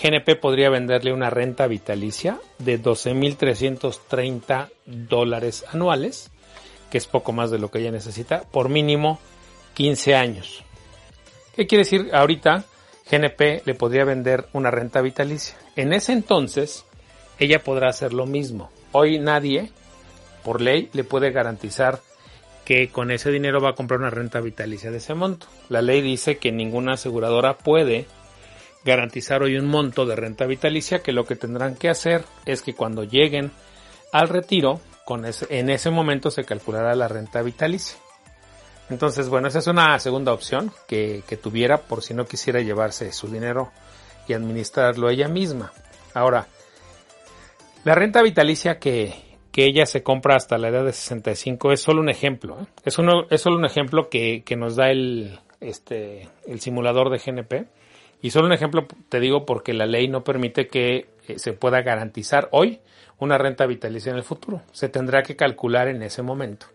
GNP 0.00 0.36
podría 0.36 0.70
venderle 0.70 1.12
una 1.12 1.28
renta 1.28 1.66
vitalicia 1.66 2.40
de 2.58 2.80
12.330 2.80 4.70
dólares 4.86 5.64
anuales, 5.70 6.30
que 6.90 6.98
es 6.98 7.06
poco 7.06 7.32
más 7.32 7.50
de 7.50 7.58
lo 7.58 7.70
que 7.70 7.80
ella 7.80 7.90
necesita, 7.90 8.44
por 8.50 8.68
mínimo 8.68 9.18
15 9.74 10.14
años. 10.14 10.62
¿Qué 11.56 11.66
quiere 11.66 11.84
decir? 11.84 12.10
Ahorita 12.14 12.64
GNP 13.10 13.62
le 13.66 13.74
podría 13.74 14.04
vender 14.04 14.46
una 14.52 14.70
renta 14.70 15.02
vitalicia. 15.02 15.56
En 15.74 15.92
ese 15.92 16.12
entonces, 16.12 16.86
ella 17.40 17.64
podrá 17.64 17.88
hacer 17.88 18.12
lo 18.12 18.24
mismo. 18.24 18.70
Hoy 18.92 19.18
nadie, 19.18 19.72
por 20.44 20.60
ley, 20.60 20.90
le 20.92 21.02
puede 21.02 21.32
garantizar 21.32 22.00
que 22.64 22.88
con 22.88 23.10
ese 23.10 23.30
dinero 23.30 23.60
va 23.60 23.70
a 23.70 23.74
comprar 23.74 24.00
una 24.00 24.10
renta 24.10 24.40
vitalicia 24.40 24.90
de 24.90 24.98
ese 24.98 25.14
monto. 25.14 25.46
La 25.68 25.82
ley 25.82 26.00
dice 26.00 26.38
que 26.38 26.52
ninguna 26.52 26.94
aseguradora 26.94 27.58
puede 27.58 28.06
garantizar 28.84 29.42
hoy 29.42 29.56
un 29.56 29.66
monto 29.66 30.06
de 30.06 30.16
renta 30.16 30.46
vitalicia 30.46 31.02
que 31.02 31.12
lo 31.12 31.24
que 31.24 31.36
tendrán 31.36 31.76
que 31.76 31.88
hacer 31.88 32.24
es 32.46 32.62
que 32.62 32.74
cuando 32.74 33.04
lleguen 33.04 33.50
al 34.12 34.28
retiro, 34.28 34.80
en 35.48 35.70
ese 35.70 35.90
momento 35.90 36.30
se 36.30 36.44
calculará 36.44 36.94
la 36.94 37.08
renta 37.08 37.42
vitalicia. 37.42 37.98
Entonces, 38.90 39.28
bueno, 39.28 39.48
esa 39.48 39.58
es 39.58 39.66
una 39.66 39.98
segunda 39.98 40.32
opción 40.32 40.72
que, 40.86 41.22
que 41.26 41.36
tuviera 41.36 41.78
por 41.78 42.02
si 42.02 42.14
no 42.14 42.26
quisiera 42.26 42.60
llevarse 42.60 43.12
su 43.12 43.28
dinero 43.28 43.70
y 44.28 44.34
administrarlo 44.34 45.08
ella 45.08 45.28
misma. 45.28 45.72
Ahora, 46.14 46.46
la 47.84 47.94
renta 47.94 48.22
vitalicia 48.22 48.78
que, 48.78 49.31
que 49.52 49.66
ella 49.66 49.86
se 49.86 50.02
compra 50.02 50.34
hasta 50.34 50.58
la 50.58 50.68
edad 50.68 50.84
de 50.84 50.92
65 50.92 51.72
es 51.72 51.80
solo 51.82 52.00
un 52.00 52.08
ejemplo. 52.08 52.58
¿eh? 52.60 52.66
Es, 52.84 52.94
solo 52.94 53.56
un 53.56 53.64
ejemplo 53.64 54.08
que, 54.08 54.42
que 54.44 54.56
nos 54.56 54.76
da 54.76 54.90
el, 54.90 55.38
este, 55.60 56.28
el 56.46 56.60
simulador 56.60 57.10
de 57.10 57.18
GNP 57.18 57.68
y 58.22 58.30
solo 58.30 58.46
un 58.46 58.52
ejemplo 58.52 58.86
te 59.08 59.20
digo 59.20 59.44
porque 59.44 59.74
la 59.74 59.86
ley 59.86 60.08
no 60.08 60.24
permite 60.24 60.68
que 60.68 61.08
eh, 61.28 61.38
se 61.38 61.52
pueda 61.52 61.82
garantizar 61.82 62.48
hoy 62.52 62.80
una 63.18 63.36
renta 63.36 63.66
vitalicia 63.66 64.10
en 64.10 64.16
el 64.16 64.24
futuro. 64.24 64.62
Se 64.72 64.88
tendrá 64.88 65.22
que 65.22 65.36
calcular 65.36 65.88
en 65.88 66.02
ese 66.02 66.22
momento. 66.22 66.66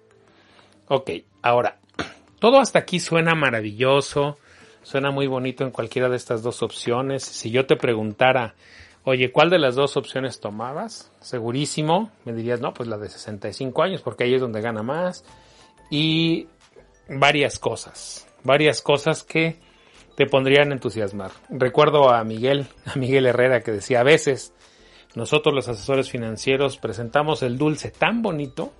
Ok, 0.87 1.09
ahora, 1.41 1.79
todo 2.39 2.59
hasta 2.59 2.79
aquí 2.79 2.99
suena 2.99 3.33
maravilloso, 3.33 4.37
suena 4.83 5.09
muy 5.09 5.27
bonito 5.27 5.63
en 5.63 5.71
cualquiera 5.71 6.09
de 6.09 6.15
estas 6.15 6.43
dos 6.43 6.61
opciones. 6.61 7.23
Si 7.23 7.49
yo 7.49 7.65
te 7.65 7.75
preguntara, 7.75 8.55
oye, 9.09 9.31
¿cuál 9.31 9.49
de 9.49 9.57
las 9.57 9.75
dos 9.75 9.95
opciones 9.95 10.41
tomabas? 10.41 11.13
Segurísimo, 11.21 12.11
me 12.25 12.33
dirías, 12.33 12.59
no, 12.59 12.73
pues 12.73 12.89
la 12.89 12.97
de 12.97 13.07
65 13.07 13.81
años, 13.81 14.01
porque 14.01 14.25
ahí 14.25 14.33
es 14.33 14.41
donde 14.41 14.59
gana 14.59 14.83
más. 14.83 15.23
Y 15.89 16.47
varias 17.07 17.57
cosas, 17.57 18.27
varias 18.43 18.81
cosas 18.81 19.23
que 19.23 19.61
te 20.17 20.25
pondrían 20.25 20.71
a 20.71 20.73
entusiasmar. 20.73 21.31
Recuerdo 21.47 22.09
a 22.09 22.21
Miguel, 22.25 22.67
a 22.85 22.95
Miguel 22.97 23.27
Herrera 23.27 23.61
que 23.61 23.71
decía, 23.71 24.01
a 24.01 24.03
veces 24.03 24.53
nosotros 25.15 25.55
los 25.55 25.69
asesores 25.69 26.11
financieros 26.11 26.77
presentamos 26.77 27.43
el 27.43 27.57
dulce 27.57 27.91
tan 27.91 28.21
bonito 28.21 28.73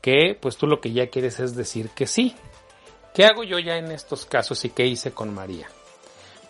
que 0.00 0.38
pues 0.40 0.56
tú 0.58 0.68
lo 0.68 0.80
que 0.80 0.92
ya 0.92 1.08
quieres 1.08 1.40
es 1.40 1.56
decir 1.56 1.90
que 1.90 2.06
sí. 2.06 2.36
¿Qué 3.14 3.24
hago 3.24 3.42
yo 3.42 3.58
ya 3.58 3.78
en 3.78 3.90
estos 3.90 4.26
casos 4.26 4.64
y 4.64 4.70
qué 4.70 4.86
hice 4.86 5.10
con 5.10 5.34
María? 5.34 5.66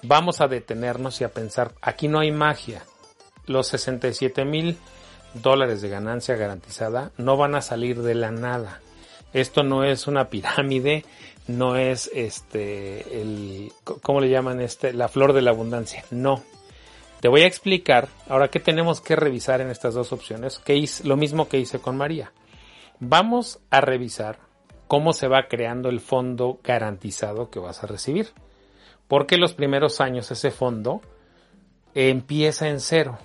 Vamos 0.03 0.43
a 0.43 0.49
detenernos 0.49 1.23
y 1.23 1.25
a 1.25 1.31
pensar, 1.31 1.73
aquí 1.81 2.09
no 2.09 2.19
hay 2.19 2.31
magia. 2.31 2.83
Los 3.47 3.69
67 3.69 4.45
mil 4.45 4.79
dólares 5.35 5.83
de 5.83 5.89
ganancia 5.89 6.37
garantizada 6.37 7.13
no 7.17 7.37
van 7.37 7.55
a 7.55 7.63
salir 7.63 8.03
de 8.03 8.15
la 8.15 8.31
nada. 8.31 8.81
Esto 9.33 9.63
no 9.63 9.85
es 9.85 10.07
una 10.07 10.29
pirámide 10.29 11.05
no 11.49 11.77
es 11.77 12.11
este 12.13 13.21
el 13.21 13.73
¿cómo 14.03 14.21
le 14.21 14.29
llaman 14.29 14.61
este? 14.61 14.93
la 14.93 15.09
flor 15.09 15.33
de 15.33 15.43
la 15.43 15.51
abundancia. 15.51 16.05
No. 16.11 16.43
Te 17.21 17.29
voy 17.29 17.43
a 17.43 17.47
explicar 17.47 18.09
ahora 18.29 18.49
qué 18.49 18.61
tenemos 18.61 19.01
que 19.01 19.17
revisar 19.17 19.61
en 19.61 19.71
estas 19.71 19.95
dos 19.95 20.13
opciones, 20.13 20.59
que 20.59 20.85
lo 21.05 21.17
mismo 21.17 21.49
que 21.49 21.59
hice 21.59 21.79
con 21.79 21.97
María. 21.97 22.33
Vamos 23.01 23.59
a 23.71 23.81
revisar 23.81 24.39
cómo 24.87 25.13
se 25.13 25.29
va 25.29 25.49
creando 25.49 25.89
el 25.89 26.01
fondo 26.01 26.61
garantizado 26.63 27.51
que 27.51 27.59
vas 27.59 27.83
a 27.83 27.87
recibir. 27.87 28.29
Porque 29.09 29.39
los 29.39 29.55
primeros 29.55 30.01
años 30.01 30.31
ese 30.31 30.51
fondo 30.51 31.01
empieza 31.95 32.69
en 32.69 32.81
cero. 32.81 33.19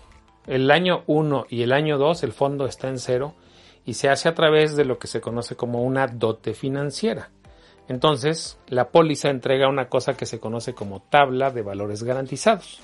El 0.47 0.71
año 0.71 1.03
1 1.07 1.45
y 1.49 1.61
el 1.61 1.71
año 1.71 1.97
2 1.97 2.23
el 2.23 2.33
fondo 2.33 2.65
está 2.65 2.87
en 2.87 2.99
cero 2.99 3.35
y 3.85 3.93
se 3.93 4.09
hace 4.09 4.29
a 4.29 4.35
través 4.35 4.75
de 4.75 4.85
lo 4.85 4.99
que 4.99 5.07
se 5.07 5.21
conoce 5.21 5.55
como 5.55 5.83
una 5.83 6.07
dote 6.07 6.53
financiera. 6.53 7.29
Entonces, 7.87 8.57
la 8.67 8.89
póliza 8.89 9.29
entrega 9.29 9.67
una 9.67 9.89
cosa 9.89 10.15
que 10.15 10.25
se 10.25 10.39
conoce 10.39 10.73
como 10.73 11.01
tabla 11.01 11.51
de 11.51 11.61
valores 11.61 12.03
garantizados. 12.03 12.79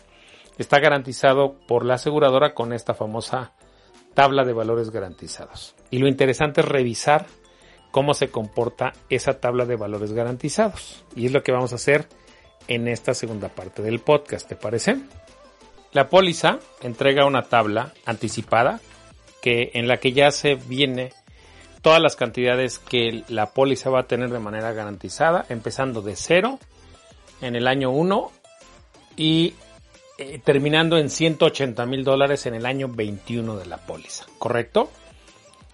Está 0.58 0.80
garantizado 0.80 1.56
por 1.68 1.86
la 1.86 1.96
aseguradora 1.96 2.54
con 2.54 2.74
esta 2.74 2.94
famosa 2.94 3.54
tabla 4.14 4.44
de 4.44 4.54
valores 4.54 4.90
garantizados. 4.90 5.76
Y 5.92 6.00
lo 6.00 6.08
interesante 6.08 6.62
es 6.62 6.68
revisar 6.68 7.28
cómo 7.92 8.14
se 8.14 8.30
comporta 8.30 8.94
esa 9.10 9.40
tabla 9.40 9.66
de 9.66 9.76
valores 9.76 10.14
garantizados. 10.14 11.06
Y 11.16 11.28
es 11.28 11.32
lo 11.32 11.44
que 11.44 11.52
vamos 11.52 11.72
a 11.72 11.76
hacer 11.76 12.08
en 12.68 12.88
esta 12.88 13.14
segunda 13.14 13.50
parte 13.50 13.82
del 13.82 14.00
podcast, 14.00 14.50
¿te 14.50 14.56
parece? 14.56 14.98
La 15.94 16.10
póliza 16.10 16.60
entrega 16.82 17.26
una 17.26 17.44
tabla 17.44 17.94
anticipada 18.06 18.80
que 19.42 19.72
en 19.74 19.88
la 19.88 19.98
que 19.98 20.14
ya 20.14 20.32
se 20.32 20.56
viene 20.56 21.14
todas 21.82 22.02
las 22.02 22.16
cantidades 22.16 22.80
que 22.80 23.24
la 23.30 23.48
póliza 23.54 23.90
va 23.90 24.02
a 24.02 24.08
tener 24.08 24.30
de 24.30 24.40
manera 24.40 24.74
garantizada, 24.74 25.46
empezando 25.50 26.02
de 26.02 26.16
cero 26.16 26.60
en 27.42 27.56
el 27.56 27.68
año 27.68 27.92
1 27.92 28.32
y 29.16 29.54
eh, 30.18 30.42
terminando 30.44 30.98
en 30.98 31.10
180 31.10 31.86
mil 31.86 32.04
dólares 32.04 32.46
en 32.46 32.56
el 32.56 32.66
año 32.66 32.90
21 32.90 33.56
de 33.56 33.66
la 33.68 33.78
póliza, 33.78 34.26
¿correcto? 34.38 34.90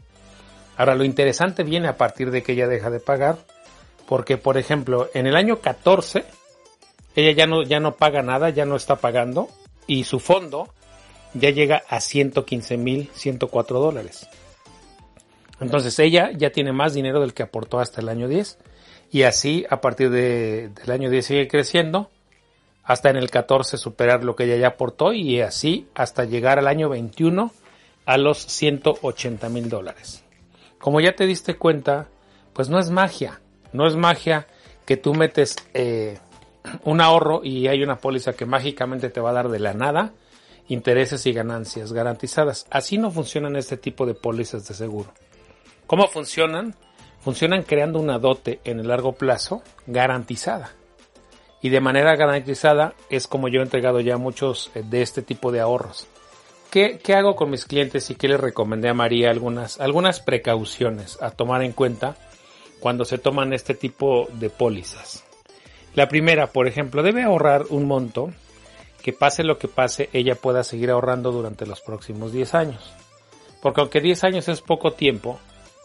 Ahora, 0.76 0.94
lo 0.94 1.02
interesante 1.02 1.64
viene 1.64 1.88
a 1.88 1.96
partir 1.96 2.30
de 2.30 2.44
que 2.44 2.52
ella 2.52 2.68
deja 2.68 2.90
de 2.90 3.00
pagar, 3.00 3.38
porque, 4.06 4.38
por 4.38 4.56
ejemplo, 4.56 5.10
en 5.14 5.26
el 5.26 5.34
año 5.34 5.58
14, 5.58 6.24
ella 7.14 7.32
ya 7.32 7.46
no, 7.46 7.62
ya 7.62 7.80
no 7.80 7.96
paga 7.96 8.22
nada, 8.22 8.50
ya 8.50 8.64
no 8.64 8.76
está 8.76 8.96
pagando, 8.96 9.48
y 9.86 10.04
su 10.04 10.20
fondo 10.20 10.68
ya 11.34 11.50
llega 11.50 11.82
a 11.88 11.98
115.104 11.98 13.66
dólares. 13.66 14.28
Entonces 15.60 15.98
ella 15.98 16.30
ya 16.34 16.50
tiene 16.50 16.72
más 16.72 16.94
dinero 16.94 17.20
del 17.20 17.34
que 17.34 17.42
aportó 17.42 17.78
hasta 17.78 18.00
el 18.00 18.08
año 18.08 18.28
10. 18.28 18.58
Y 19.12 19.22
así, 19.22 19.64
a 19.70 19.80
partir 19.80 20.10
de, 20.10 20.70
del 20.70 20.90
año 20.90 21.10
10 21.10 21.24
sigue 21.24 21.48
creciendo, 21.48 22.10
hasta 22.82 23.10
en 23.10 23.16
el 23.16 23.30
14 23.30 23.76
superar 23.76 24.24
lo 24.24 24.34
que 24.34 24.44
ella 24.44 24.56
ya 24.56 24.68
aportó 24.68 25.12
y 25.12 25.40
así 25.40 25.86
hasta 25.94 26.24
llegar 26.24 26.58
al 26.58 26.66
año 26.66 26.88
21 26.88 27.52
a 28.06 28.18
los 28.18 28.38
180 28.38 29.48
mil 29.50 29.68
dólares. 29.68 30.24
Como 30.78 31.00
ya 31.00 31.14
te 31.14 31.26
diste 31.26 31.54
cuenta, 31.54 32.08
pues 32.52 32.68
no 32.68 32.80
es 32.80 32.90
magia, 32.90 33.40
no 33.72 33.86
es 33.86 33.94
magia 33.94 34.48
que 34.84 34.96
tú 34.96 35.14
metes 35.14 35.56
eh, 35.74 36.18
un 36.84 37.00
ahorro 37.00 37.42
y 37.44 37.68
hay 37.68 37.82
una 37.82 37.96
póliza 37.96 38.32
que 38.34 38.46
mágicamente 38.46 39.10
te 39.10 39.20
va 39.20 39.30
a 39.30 39.34
dar 39.34 39.48
de 39.48 39.58
la 39.58 39.74
nada 39.74 40.12
intereses 40.68 41.26
y 41.26 41.32
ganancias 41.32 41.92
garantizadas. 41.92 42.66
Así 42.70 42.98
no 42.98 43.10
funcionan 43.10 43.56
este 43.56 43.76
tipo 43.76 44.06
de 44.06 44.14
pólizas 44.14 44.66
de 44.66 44.74
seguro. 44.74 45.12
¿Cómo 45.86 46.06
funcionan? 46.08 46.74
Funcionan 47.20 47.62
creando 47.62 48.00
una 48.00 48.18
dote 48.18 48.60
en 48.64 48.80
el 48.80 48.88
largo 48.88 49.12
plazo 49.12 49.62
garantizada. 49.86 50.72
Y 51.60 51.68
de 51.68 51.80
manera 51.80 52.16
garantizada 52.16 52.94
es 53.08 53.26
como 53.26 53.48
yo 53.48 53.60
he 53.60 53.64
entregado 53.64 54.00
ya 54.00 54.16
muchos 54.16 54.70
eh, 54.74 54.82
de 54.84 55.02
este 55.02 55.22
tipo 55.22 55.52
de 55.52 55.60
ahorros. 55.60 56.08
¿Qué, 56.70 56.98
¿Qué, 56.98 57.14
hago 57.14 57.36
con 57.36 57.50
mis 57.50 57.66
clientes 57.66 58.10
y 58.10 58.14
qué 58.14 58.28
les 58.28 58.40
recomendé 58.40 58.88
a 58.88 58.94
María 58.94 59.30
algunas, 59.30 59.78
algunas 59.78 60.20
precauciones 60.20 61.20
a 61.20 61.30
tomar 61.30 61.62
en 61.62 61.72
cuenta 61.72 62.16
cuando 62.80 63.04
se 63.04 63.18
toman 63.18 63.52
este 63.52 63.74
tipo 63.74 64.26
de 64.32 64.48
pólizas? 64.50 65.22
La 65.94 66.08
primera, 66.08 66.46
por 66.46 66.66
ejemplo, 66.66 67.02
debe 67.02 67.22
ahorrar 67.22 67.64
un 67.68 67.86
monto 67.86 68.30
que 69.02 69.12
pase 69.12 69.42
lo 69.42 69.58
que 69.58 69.68
pase, 69.68 70.08
ella 70.12 70.36
pueda 70.36 70.64
seguir 70.64 70.90
ahorrando 70.90 71.32
durante 71.32 71.66
los 71.66 71.80
próximos 71.80 72.32
10 72.32 72.54
años. 72.54 72.94
Porque 73.60 73.80
aunque 73.80 74.00
10 74.00 74.24
años 74.24 74.48
es 74.48 74.62
poco 74.62 74.92
tiempo, 74.92 75.38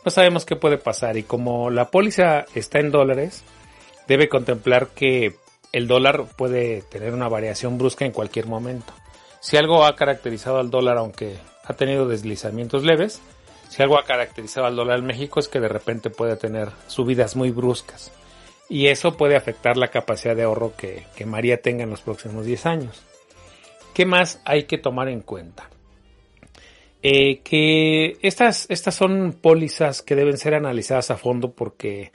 no 0.06 0.12
sabemos 0.12 0.46
qué 0.46 0.56
puede 0.56 0.78
pasar 0.78 1.18
y 1.18 1.24
como 1.24 1.70
la 1.70 1.90
póliza 1.90 2.46
está 2.56 2.80
en 2.80 2.92
dólares, 2.92 3.44
debe 4.08 4.30
contemplar 4.30 4.88
que 4.90 5.36
el 5.74 5.88
dólar 5.88 6.26
puede 6.38 6.82
tener 6.84 7.14
una 7.14 7.28
variación 7.28 7.78
brusca 7.78 8.06
en 8.06 8.14
cualquier 8.14 8.48
momento. 8.48 8.94
Si 9.42 9.58
algo 9.58 9.84
ha 9.84 9.96
caracterizado 9.96 10.60
al 10.60 10.72
dólar, 10.72 10.98
aunque 10.98 11.38
ha 11.66 11.74
tenido 11.74 12.08
deslizamientos 12.08 12.84
leves, 12.84 13.22
si 13.68 13.84
algo 13.84 14.00
ha 14.00 14.06
caracterizado 14.06 14.66
al 14.66 14.76
dólar 14.76 15.00
en 15.00 15.06
México 15.06 15.40
es 15.40 15.48
que 15.48 15.60
de 15.60 15.68
repente 15.68 16.10
puede 16.10 16.38
tener 16.38 16.70
subidas 16.88 17.36
muy 17.36 17.52
bruscas. 17.52 18.12
Y 18.70 18.88
eso 18.88 19.16
puede 19.16 19.36
afectar 19.36 19.78
la 19.78 19.90
capacidad 19.90 20.36
de 20.36 20.44
ahorro 20.44 20.74
que, 20.76 21.06
María 21.26 21.62
tenga 21.62 21.84
en 21.84 21.90
los 21.90 22.02
próximos 22.02 22.46
10 22.46 22.66
años. 22.66 23.04
¿Qué 23.94 24.06
más 24.06 24.42
hay 24.46 24.64
que 24.64 24.78
tomar 24.78 25.08
en 25.08 25.22
cuenta? 25.22 25.70
Eh, 27.02 27.40
que 27.40 28.18
estas, 28.22 28.66
estas 28.70 28.96
son 28.96 29.34
pólizas 29.40 30.02
que 30.02 30.16
deben 30.16 30.38
ser 30.38 30.56
analizadas 30.56 31.12
a 31.12 31.18
fondo 31.18 31.52
porque 31.52 32.12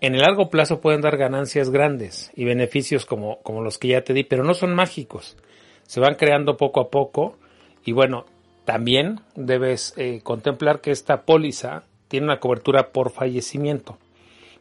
en 0.00 0.14
el 0.14 0.20
largo 0.20 0.50
plazo 0.50 0.80
pueden 0.80 1.00
dar 1.00 1.16
ganancias 1.16 1.70
grandes 1.70 2.30
y 2.34 2.44
beneficios 2.44 3.06
como, 3.06 3.40
como 3.42 3.62
los 3.62 3.78
que 3.78 3.88
ya 3.88 4.02
te 4.02 4.12
di, 4.12 4.24
pero 4.24 4.44
no 4.44 4.52
son 4.52 4.74
mágicos. 4.74 5.36
Se 5.84 6.00
van 6.00 6.16
creando 6.16 6.56
poco 6.56 6.80
a 6.80 6.90
poco 6.90 7.38
y 7.84 7.92
bueno, 7.92 8.26
también 8.64 9.20
debes 9.34 9.94
eh, 9.96 10.20
contemplar 10.22 10.80
que 10.80 10.90
esta 10.90 11.22
póliza 11.22 11.84
tiene 12.08 12.26
una 12.26 12.40
cobertura 12.40 12.92
por 12.92 13.10
fallecimiento. 13.10 13.98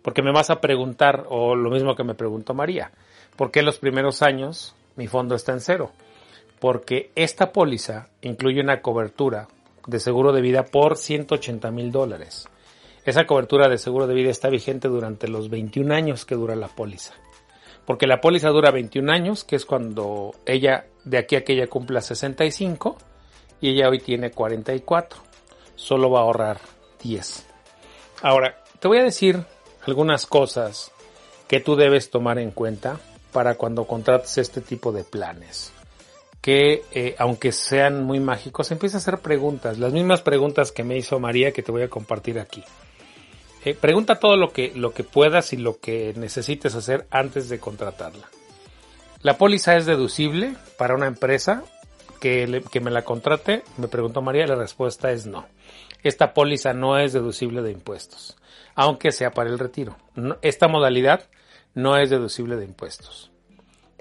Porque 0.04 0.22
me 0.22 0.32
vas 0.32 0.52
a 0.52 0.62
preguntar, 0.62 1.26
o 1.30 1.56
lo 1.56 1.72
mismo 1.72 1.96
que 1.96 2.04
me 2.04 2.14
preguntó 2.14 2.54
María, 2.54 2.92
¿por 3.36 3.50
qué 3.50 3.64
los 3.64 3.80
primeros 3.80 4.22
años 4.22 4.76
mi 4.96 5.08
fondo 5.08 5.34
está 5.34 5.54
en 5.54 5.62
cero? 5.62 5.92
Porque 6.60 7.12
esta 7.16 7.52
póliza 7.52 8.10
incluye 8.22 8.62
una 8.62 8.82
cobertura 8.82 9.48
de 9.88 10.00
seguro 10.00 10.32
de 10.32 10.42
vida 10.42 10.64
por 10.66 10.98
180 10.98 11.72
mil 11.72 11.92
dólares. 11.92 12.48
Esa 13.06 13.26
cobertura 13.26 13.68
de 13.68 13.78
seguro 13.78 14.08
de 14.08 14.14
vida 14.14 14.30
está 14.30 14.50
vigente 14.50 14.88
durante 14.88 15.28
los 15.28 15.50
21 15.50 15.94
años 15.94 16.26
que 16.26 16.36
dura 16.36 16.56
la 16.56 16.68
póliza. 16.68 17.14
Porque 17.86 18.08
la 18.08 18.22
póliza 18.22 18.50
dura 18.50 18.72
21 18.72 19.12
años, 19.12 19.44
que 19.44 19.58
es 19.58 19.66
cuando 19.66 20.32
ella, 20.46 20.86
de 21.04 21.18
aquí 21.18 21.36
a 21.36 21.44
que 21.44 21.54
ella 21.54 21.68
cumpla 21.68 22.00
65, 22.00 22.98
y 23.60 23.72
ella 23.72 23.90
hoy 23.90 24.00
tiene 24.00 24.32
44. 24.32 25.22
Solo 25.76 26.10
va 26.10 26.20
a 26.20 26.24
ahorrar 26.24 26.60
10. 27.04 27.46
Ahora, 28.22 28.64
te 28.80 28.88
voy 28.88 29.00
a 29.00 29.04
decir 29.04 29.46
algunas 29.86 30.26
cosas 30.26 30.92
que 31.48 31.60
tú 31.60 31.76
debes 31.76 32.10
tomar 32.10 32.40
en 32.40 32.52
cuenta 32.52 33.00
para 33.32 33.56
cuando 33.56 33.86
contrates 33.86 34.38
este 34.38 34.62
tipo 34.62 34.92
de 34.92 35.04
planes. 35.04 35.72
Que 36.42 36.84
eh, 36.92 37.16
aunque 37.18 37.52
sean 37.52 38.04
muy 38.04 38.20
mágicos, 38.20 38.72
empieza 38.72 38.98
a 38.98 39.00
hacer 39.00 39.20
preguntas, 39.20 39.78
las 39.80 39.94
mismas 39.94 40.22
preguntas 40.22 40.72
que 40.72 40.84
me 40.84 40.98
hizo 40.98 41.20
María 41.20 41.52
que 41.52 41.64
te 41.64 41.72
voy 41.72 41.84
a 41.84 41.90
compartir 41.90 42.40
aquí. 42.40 42.64
Eh, 43.66 43.74
pregunta 43.74 44.20
todo 44.20 44.36
lo 44.36 44.52
que, 44.52 44.74
lo 44.76 44.94
que 44.94 45.04
puedas 45.04 45.54
y 45.54 45.58
lo 45.58 45.80
que 45.80 46.14
necesites 46.18 46.76
hacer 46.76 47.08
antes 47.12 47.48
de 47.48 47.60
contratarla. 47.60 48.30
¿La 49.22 49.38
póliza 49.38 49.78
es 49.78 49.86
deducible 49.86 50.56
para 50.78 50.96
una 50.96 51.08
empresa 51.08 51.64
que, 52.20 52.62
que 52.70 52.82
me 52.82 52.92
la 52.92 53.04
contrate? 53.04 53.64
Me 53.78 53.88
preguntó 53.88 54.22
María, 54.22 54.46
la 54.46 54.56
respuesta 54.56 55.12
es 55.12 55.26
no. 55.26 55.46
Esta 56.04 56.34
póliza 56.34 56.74
no 56.74 56.98
es 56.98 57.14
deducible 57.14 57.62
de 57.62 57.72
impuestos, 57.72 58.38
aunque 58.76 59.12
sea 59.12 59.32
para 59.32 59.50
el 59.50 59.60
retiro. 59.60 59.98
esta 60.42 60.68
modalidad 60.68 61.30
no 61.74 61.98
es 61.98 62.10
deducible 62.10 62.56
de 62.58 62.66
impuestos. 62.66 63.32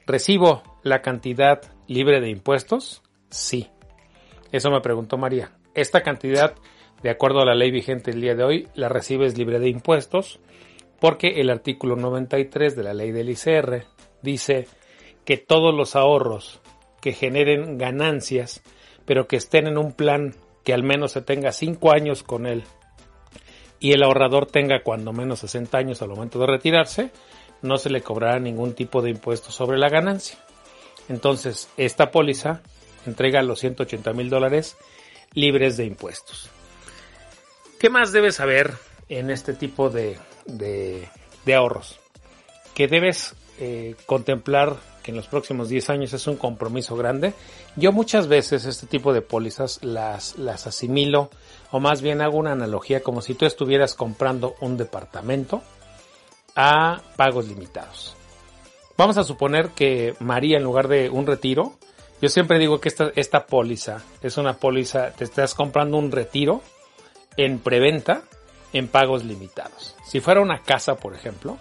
¿Recibo 0.07 0.63
la 0.83 1.01
cantidad 1.01 1.63
libre 1.87 2.21
de 2.21 2.29
impuestos? 2.29 3.03
Sí. 3.31 3.71
Eso 4.51 4.71
me 4.71 4.81
preguntó 4.81 5.17
María. 5.17 5.53
Esta 5.75 6.03
cantidad 6.03 6.55
de 7.03 7.11
acuerdo 7.11 7.41
a 7.41 7.47
la 7.47 7.55
ley 7.55 7.71
vigente 7.71 8.11
el 8.11 8.21
día 8.21 8.35
de 8.35 8.45
hoy, 8.45 8.69
la 8.75 8.89
recibes 8.89 9.37
libre 9.37 9.59
de 9.59 9.69
impuestos 9.69 10.41
porque 11.01 11.41
el 11.41 11.51
artículo 11.51 11.97
93 11.97 12.77
de 12.77 12.83
la 12.85 12.95
ley 12.95 13.11
del 13.11 13.31
ICR 13.31 13.85
dice 14.23 14.69
que 15.25 15.37
todos 15.37 15.75
los 15.75 15.97
ahorros 15.97 16.61
que 17.01 17.13
generen 17.13 17.77
ganancias, 17.77 18.63
pero 19.05 19.27
que 19.27 19.35
estén 19.35 19.67
en 19.67 19.79
un 19.79 19.95
plan 19.95 20.37
que 20.65 20.73
al 20.73 20.83
menos 20.83 21.13
se 21.13 21.23
tenga 21.23 21.53
5 21.53 21.93
años 21.93 22.23
con 22.23 22.47
él 22.47 22.65
y 23.83 23.93
el 23.93 24.03
ahorrador 24.05 24.47
tenga 24.47 24.83
cuando 24.85 25.13
menos 25.13 25.41
60 25.41 25.77
años 25.77 26.03
al 26.03 26.11
momento 26.11 26.39
de 26.39 26.47
retirarse, 26.47 27.11
no 27.63 27.79
se 27.79 27.91
le 27.91 28.01
cobrará 28.01 28.39
ningún 28.39 28.75
tipo 28.75 29.03
de 29.03 29.11
impuesto 29.11 29.51
sobre 29.51 29.77
la 29.77 29.89
ganancia. 29.89 30.39
Entonces, 31.09 31.69
esta 31.77 32.13
póliza 32.13 32.63
entrega 33.07 33.43
los 33.43 33.59
180 33.59 34.13
mil 34.13 34.31
dólares 34.31 34.77
libres 35.33 35.77
de 35.77 35.85
impuestos. 35.85 36.49
¿Qué 37.81 37.91
más 37.91 38.13
debes 38.13 38.37
saber 38.37 38.73
en 39.09 39.31
este 39.31 39.53
tipo 39.53 39.91
de, 39.91 40.17
ahorros? 41.53 41.99
Que 42.75 42.87
debes 42.87 43.35
eh, 43.65 43.95
contemplar 44.07 44.75
que 45.05 45.13
en 45.13 45.17
los 45.17 45.29
próximos 45.29 45.69
10 45.69 45.91
años 45.91 46.13
es 46.13 46.27
un 46.27 46.35
compromiso 46.35 46.97
grande. 46.97 47.33
Yo 47.77 47.93
muchas 47.93 48.27
veces 48.27 48.65
este 48.65 48.89
tipo 48.89 49.13
de 49.13 49.23
pólizas 49.23 49.79
las, 49.85 50.37
las 50.37 50.67
asimilo 50.67 51.31
o 51.71 51.79
más 51.79 52.03
bien 52.03 52.23
hago 52.23 52.39
una 52.39 52.51
analogía 52.51 53.05
como 53.05 53.23
si 53.23 53.35
tú 53.35 53.47
estuvieras 53.47 53.95
comprando 53.95 54.57
un 54.59 54.77
departamento 54.77 55.63
a 56.57 57.03
pagos 57.15 57.47
limitados. 57.47 58.17
Vamos 58.99 59.17
a 59.17 59.23
suponer 59.23 59.69
que 59.69 60.17
María 60.19 60.57
en 60.57 60.65
lugar 60.65 60.89
de 60.89 61.09
un 61.09 61.25
retiro, 61.25 61.75
yo 62.21 62.29
siempre 62.31 62.59
digo 62.59 62.81
que 62.81 62.89
esta, 62.89 63.13
esta 63.15 63.47
póliza 63.47 64.03
es 64.23 64.39
una 64.39 64.55
póliza, 64.55 65.13
te 65.13 65.23
estás 65.23 65.55
comprando 65.55 65.99
un 65.99 66.11
retiro 66.11 66.63
en 67.37 67.61
preventa 67.61 68.23
en 68.73 68.89
pagos 68.89 69.25
limitados. 69.25 69.95
Si 70.05 70.19
fuera 70.19 70.41
una 70.41 70.63
casa, 70.63 70.97
por 70.97 71.15
ejemplo, 71.15 71.59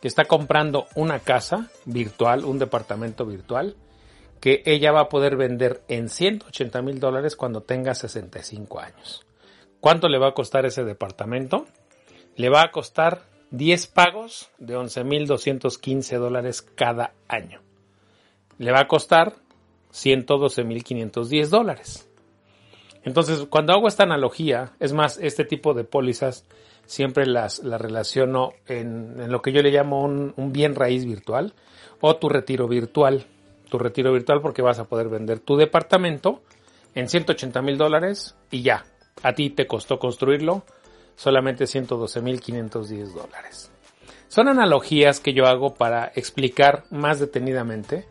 que 0.00 0.08
está 0.08 0.24
comprando 0.26 0.86
una 0.94 1.20
casa 1.20 1.70
virtual, 1.84 2.44
un 2.44 2.58
departamento 2.58 3.26
virtual, 3.26 3.76
que 4.40 4.62
ella 4.66 4.92
va 4.92 5.02
a 5.02 5.08
poder 5.08 5.36
vender 5.36 5.82
en 5.88 6.08
180 6.08 6.82
mil 6.82 7.00
dólares 7.00 7.34
cuando 7.34 7.62
tenga 7.62 7.94
65 7.94 8.80
años. 8.80 9.26
¿Cuánto 9.80 10.08
le 10.08 10.18
va 10.18 10.28
a 10.28 10.34
costar 10.34 10.66
ese 10.66 10.84
departamento? 10.84 11.66
Le 12.36 12.48
va 12.48 12.62
a 12.62 12.70
costar 12.70 13.22
10 13.50 13.86
pagos 13.88 14.50
de 14.58 14.76
11 14.76 15.04
mil 15.04 15.26
215 15.26 16.16
dólares 16.16 16.62
cada 16.62 17.12
año. 17.28 17.60
Le 18.58 18.72
va 18.72 18.80
a 18.80 18.88
costar 18.88 19.34
112 19.90 20.64
mil 20.64 20.84
510 20.84 21.50
dólares. 21.50 22.08
Entonces, 23.04 23.46
cuando 23.48 23.72
hago 23.72 23.88
esta 23.88 24.02
analogía, 24.02 24.72
es 24.80 24.92
más, 24.92 25.18
este 25.18 25.44
tipo 25.44 25.74
de 25.74 25.84
pólizas 25.84 26.44
siempre 26.88 27.26
las, 27.26 27.60
las 27.60 27.80
relaciono 27.80 28.54
en, 28.66 29.30
lo 29.30 29.42
que 29.42 29.52
yo 29.52 29.62
le 29.62 29.70
llamo 29.70 30.02
un, 30.02 30.32
un 30.36 30.52
bien 30.52 30.74
raíz 30.74 31.04
virtual 31.04 31.52
o 32.00 32.16
tu 32.16 32.28
retiro 32.28 32.66
virtual. 32.66 33.26
Tu 33.68 33.78
retiro 33.78 34.12
virtual 34.12 34.40
porque 34.40 34.62
vas 34.62 34.78
a 34.78 34.84
poder 34.84 35.08
vender 35.08 35.40
tu 35.40 35.56
departamento 35.56 36.40
en 36.94 37.08
180 37.08 37.60
mil 37.60 37.76
dólares 37.76 38.34
y 38.50 38.62
ya. 38.62 38.86
A 39.22 39.34
ti 39.34 39.50
te 39.50 39.66
costó 39.66 39.98
construirlo 39.98 40.64
solamente 41.14 41.66
112 41.66 42.22
mil 42.22 42.40
510 42.40 43.14
dólares. 43.14 43.70
Son 44.28 44.48
analogías 44.48 45.20
que 45.20 45.34
yo 45.34 45.46
hago 45.46 45.74
para 45.74 46.10
explicar 46.14 46.84
más 46.90 47.20
detenidamente 47.20 48.06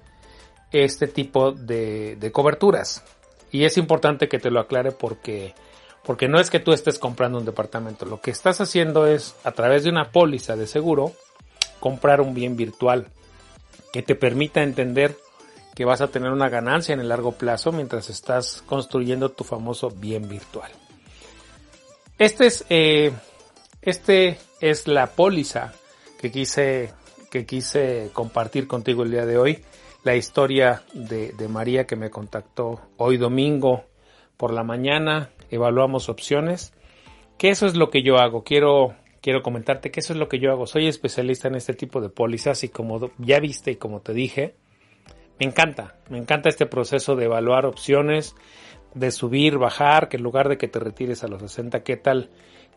este 0.71 1.07
tipo 1.07 1.51
de, 1.51 2.15
de 2.17 2.31
coberturas. 2.31 3.03
Y 3.51 3.63
es 3.63 3.77
importante 3.77 4.27
que 4.27 4.37
te 4.37 4.51
lo 4.51 4.59
aclare 4.59 4.91
porque, 4.91 5.55
porque 6.07 6.27
no 6.27 6.39
es 6.39 6.49
que 6.49 6.59
tú 6.59 6.71
estés 6.71 6.97
comprando 6.97 7.37
un 7.37 7.45
departamento. 7.45 8.05
Lo 8.05 8.21
que 8.21 8.31
estás 8.31 8.61
haciendo 8.61 9.05
es, 9.05 9.35
a 9.43 9.51
través 9.51 9.83
de 9.83 9.89
una 9.89 10.11
póliza 10.11 10.55
de 10.55 10.65
seguro, 10.65 11.11
comprar 11.79 12.21
un 12.21 12.33
bien 12.33 12.55
virtual 12.55 13.07
que 13.91 14.01
te 14.01 14.15
permita 14.15 14.63
entender 14.63 15.15
que 15.75 15.85
vas 15.85 16.01
a 16.01 16.07
tener 16.07 16.31
una 16.31 16.49
ganancia 16.49 16.93
en 16.93 17.01
el 17.01 17.09
largo 17.09 17.33
plazo 17.33 17.71
mientras 17.71 18.09
estás 18.09 18.63
construyendo 18.65 19.29
tu 19.29 19.43
famoso 19.43 19.91
bien 19.91 20.27
virtual. 20.27 20.71
Este 22.17 22.47
es, 22.47 22.65
eh, 22.69 23.11
este 23.83 24.39
es 24.59 24.87
la 24.87 25.07
póliza 25.07 25.73
que 26.19 26.31
quise, 26.31 26.93
que 27.29 27.45
quise 27.45 28.09
compartir 28.13 28.67
contigo 28.67 29.03
el 29.03 29.11
día 29.11 29.25
de 29.25 29.37
hoy 29.37 29.63
la 30.07 30.15
historia 30.15 30.83
de, 30.93 31.33
María 31.49 31.85
que 31.85 31.97
me 31.97 32.09
contactó 32.09 32.79
hoy 32.95 33.17
domingo 33.17 33.83
por 34.37 34.53
la 34.53 34.63
mañana. 34.63 35.31
Evaluamos 35.49 36.09
opciones. 36.09 36.73
Que 37.37 37.49
eso 37.49 37.65
es 37.67 37.75
lo 37.75 37.89
que 37.89 38.03
yo 38.03 38.17
hago. 38.17 38.43
Quiero, 38.43 38.95
quiero 39.21 39.43
comentarte 39.43 39.91
que 39.91 39.99
eso 39.99 40.13
es 40.13 40.19
lo 40.19 40.27
que 40.27 40.39
yo 40.39 40.51
hago. 40.51 40.67
Soy 40.67 40.87
especialista 40.87 41.47
en 41.47 41.55
este 41.55 41.73
tipo 41.73 42.01
de 42.01 42.09
pólizas 42.09 42.63
y 42.63 42.69
como 42.69 43.11
ya 43.17 43.39
viste 43.39 43.71
y 43.71 43.75
como 43.75 44.01
te 44.01 44.13
dije, 44.13 44.55
me 45.39 45.45
encanta. 45.45 45.95
Me 46.09 46.17
encanta 46.17 46.49
este 46.49 46.65
proceso 46.65 47.15
de 47.15 47.25
evaluar 47.25 47.65
opciones, 47.65 48.35
de 48.93 49.11
subir, 49.11 49.57
bajar, 49.57 50.09
que 50.09 50.17
en 50.17 50.23
lugar 50.23 50.49
de 50.49 50.57
que 50.57 50.67
te 50.67 50.79
retires 50.79 51.23
a 51.23 51.27
los 51.27 51.41
60, 51.41 51.83
¿qué 51.83 51.97
tal 51.97 52.29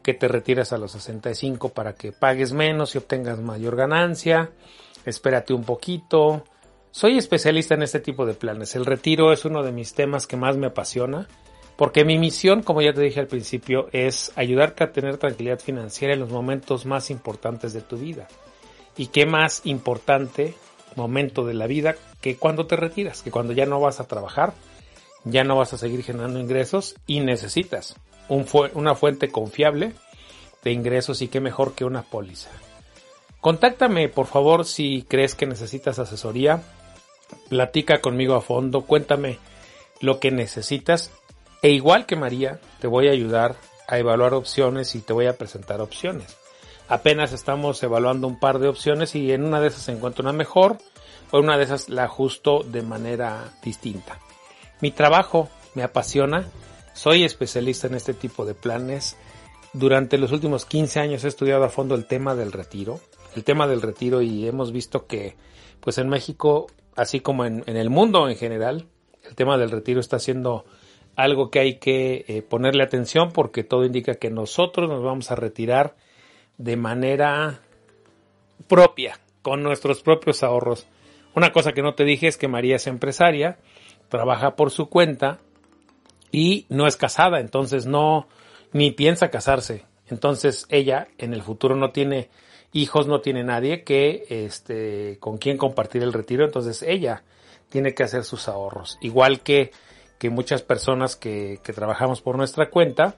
que 0.03 0.15
te 0.15 0.29
retires 0.29 0.73
a 0.73 0.79
los 0.79 0.93
65 0.93 1.71
para 1.71 1.95
que 1.95 2.13
pagues 2.13 2.53
menos 2.53 2.95
y 2.95 2.99
obtengas 2.99 3.41
mayor 3.41 3.77
ganancia? 3.77 4.51
Espérate 5.07 5.55
un 5.55 5.65
poquito, 5.65 6.45
soy 6.93 7.17
especialista 7.17 7.75
en 7.75 7.83
este 7.83 8.01
tipo 8.01 8.27
de 8.27 8.35
planes. 8.35 8.75
El 8.75 8.85
retiro 8.85 9.33
es 9.33 9.45
uno 9.45 9.63
de 9.63 9.71
mis 9.71 9.95
temas 9.95 10.27
que 10.27 10.37
más 10.37 10.57
me 10.57 10.67
apasiona, 10.67 11.29
porque 11.81 12.05
mi 12.05 12.19
misión, 12.19 12.63
como 12.63 12.83
ya 12.83 12.93
te 12.93 13.01
dije 13.01 13.21
al 13.21 13.27
principio, 13.27 13.89
es 13.93 14.33
ayudarte 14.37 14.85
a 14.85 14.93
tener 14.93 15.17
tranquilidad 15.17 15.61
financiera 15.61 16.13
en 16.13 16.21
los 16.21 16.29
momentos 16.29 16.85
más 16.85 17.09
importantes 17.09 17.73
de 17.73 17.81
tu 17.81 17.97
vida. 17.97 18.29
Y 18.99 19.07
qué 19.07 19.25
más 19.25 19.63
importante 19.65 20.53
momento 20.95 21.47
de 21.47 21.55
la 21.55 21.67
vida 21.67 21.97
que 22.21 22.37
cuando 22.37 22.67
te 22.67 22.77
retiras, 22.77 23.23
que 23.23 23.31
cuando 23.31 23.55
ya 23.55 23.65
no 23.65 23.81
vas 23.81 23.99
a 23.99 24.07
trabajar, 24.07 24.53
ya 25.25 25.43
no 25.43 25.57
vas 25.57 25.73
a 25.73 25.79
seguir 25.79 26.03
generando 26.03 26.39
ingresos 26.39 26.97
y 27.07 27.21
necesitas 27.21 27.97
una 28.29 28.95
fuente 28.95 29.31
confiable 29.31 29.95
de 30.63 30.73
ingresos 30.73 31.23
y 31.23 31.29
qué 31.29 31.41
mejor 31.41 31.73
que 31.73 31.87
una 31.87 32.03
póliza. 32.03 32.51
Contáctame 33.41 34.11
por 34.11 34.27
favor 34.27 34.67
si 34.67 35.07
crees 35.09 35.35
que 35.35 35.47
necesitas 35.47 35.99
asesoría 35.99 36.63
platica 37.49 38.03
conmigo 38.03 38.35
a 38.35 38.43
fondo, 38.43 38.83
cuéntame 38.83 39.39
lo 40.03 40.21
que 40.21 40.31
necesitas 40.31 41.11
e 41.63 41.71
igual 41.71 42.07
que 42.07 42.17
María, 42.17 42.61
te 42.81 42.87
voy 42.87 43.09
a 43.09 43.13
ayudar 43.13 43.57
a 43.89 43.99
evaluar 43.99 44.35
opciones 44.35 44.95
y 44.95 45.01
te 45.01 45.13
voy 45.13 45.27
a 45.27 45.37
presentar 45.37 45.81
opciones. 45.81 46.37
Apenas 46.89 47.33
estamos 47.33 47.83
evaluando 47.83 48.27
un 48.27 48.39
par 48.39 48.59
de 48.59 48.69
opciones 48.69 49.15
y 49.15 49.33
en 49.33 49.45
una 49.45 49.61
de 49.61 49.69
esas 49.69 49.89
encuentro 49.89 50.23
una 50.23 50.33
mejor 50.33 50.79
o 51.31 51.39
en 51.39 51.45
una 51.45 51.59
de 51.59 51.65
esas 51.65 51.89
la 51.89 52.05
ajusto 52.05 52.63
de 52.65 52.83
manera 52.83 53.53
distinta. 53.63 54.19
Mi 54.81 54.91
trabajo 54.91 55.49
me 55.75 55.83
apasiona, 55.83 56.49
soy 56.95 57.25
especialista 57.25 57.87
en 57.87 57.95
este 57.95 58.15
tipo 58.15 58.45
de 58.45 58.55
planes. 58.55 59.17
Durante 59.73 60.19
los 60.19 60.33
últimos 60.33 60.65
15 60.65 61.01
años 61.01 61.25
he 61.25 61.29
estudiado 61.29 61.65
a 61.65 61.69
fondo 61.69 61.95
el 61.95 62.07
tema 62.07 62.35
del 62.35 62.51
retiro, 62.51 63.01
el 63.37 63.45
tema 63.45 63.69
del 63.69 63.83
retiro 63.83 64.21
y 64.23 64.49
hemos 64.49 64.73
visto 64.73 65.07
que 65.07 65.37
pues 65.81 65.99
en 65.99 66.09
México 66.09 66.67
así 66.97 67.21
como 67.21 67.45
en, 67.45 67.65
el 67.67 67.91
mundo 67.91 68.29
en 68.29 68.37
general, 68.37 68.87
el 69.25 69.35
tema 69.35 69.57
del 69.57 69.71
retiro 69.71 70.01
está 70.01 70.19
siendo 70.19 70.65
algo 71.23 71.51
que 71.51 71.61
hay 71.61 71.75
que 71.79 72.25
eh, 72.29 72.43
ponerle 72.43 72.83
atención 72.83 73.33
porque 73.33 73.65
todo 73.65 73.85
indica 73.85 74.15
que 74.15 74.31
nosotros 74.31 74.89
nos 74.89 75.03
vamos 75.03 75.31
a 75.31 75.37
retirar 75.37 75.95
de 76.59 76.77
manera 76.77 77.61
propia, 78.69 79.19
con 79.43 79.63
nuestros 79.63 80.03
propios 80.03 80.43
ahorros. 80.43 80.87
Una 81.35 81.53
cosa 81.53 81.73
que 81.73 81.83
no 81.83 81.95
te 81.95 82.05
dije 82.05 82.27
es 82.27 82.37
que 82.37 82.49
María 82.49 82.77
es 82.77 82.87
empresaria, 82.87 83.59
trabaja 84.09 84.57
por 84.57 84.71
su 84.71 84.89
cuenta 84.89 85.39
y 86.33 86.67
no 86.69 86.87
es 86.87 86.97
casada, 86.97 87.41
entonces 87.41 87.87
no, 87.87 88.29
ni 88.73 88.91
piensa 88.91 89.31
casarse. 89.31 89.85
Entonces 90.09 90.67
ella 90.69 91.09
en 91.19 91.33
el 91.33 91.43
futuro 91.43 91.77
no 91.77 91.91
tiene 91.91 92.29
hijos, 92.73 93.07
no 93.07 93.21
tiene 93.21 93.45
nadie 93.45 93.85
que, 93.85 94.25
este, 94.29 95.19
con 95.21 95.39
quien 95.39 95.57
compartir 95.57 96.03
el 96.03 96.13
retiro, 96.13 96.45
entonces 96.45 96.83
ella 96.83 97.23
tiene 97.69 97.95
que 97.95 98.03
hacer 98.03 98.25
sus 98.25 98.49
ahorros. 98.49 98.99
Igual 99.01 99.41
que, 99.41 99.71
que 100.21 100.29
muchas 100.29 100.61
personas 100.61 101.17
que, 101.17 101.59
trabajamos 101.75 102.21
por 102.21 102.37
nuestra 102.37 102.69
cuenta, 102.69 103.17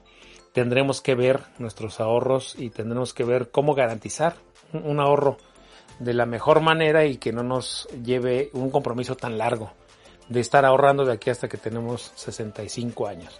tendremos 0.53 1.01
que 1.01 1.15
ver 1.15 1.41
nuestros 1.59 1.99
ahorros 1.99 2.55
y 2.57 2.69
tendremos 2.69 3.13
que 3.13 3.25
ver 3.25 3.51
cómo 3.51 3.75
garantizar 3.75 4.35
un 4.71 5.01
ahorro 5.01 5.37
de 5.99 6.13
la 6.13 6.25
mejor 6.25 6.61
manera 6.61 7.05
y 7.05 7.17
que 7.17 7.33
no 7.33 7.43
nos 7.43 7.89
lleve 8.05 8.49
un 8.53 8.71
compromiso 8.71 9.17
tan 9.17 9.37
largo 9.37 9.73
de 10.29 10.39
estar 10.39 10.63
ahorrando 10.63 11.03
de 11.03 11.11
aquí 11.11 11.29
hasta 11.29 11.49
que 11.49 11.57
tenemos 11.57 12.13
65 12.15 13.05
años. 13.05 13.37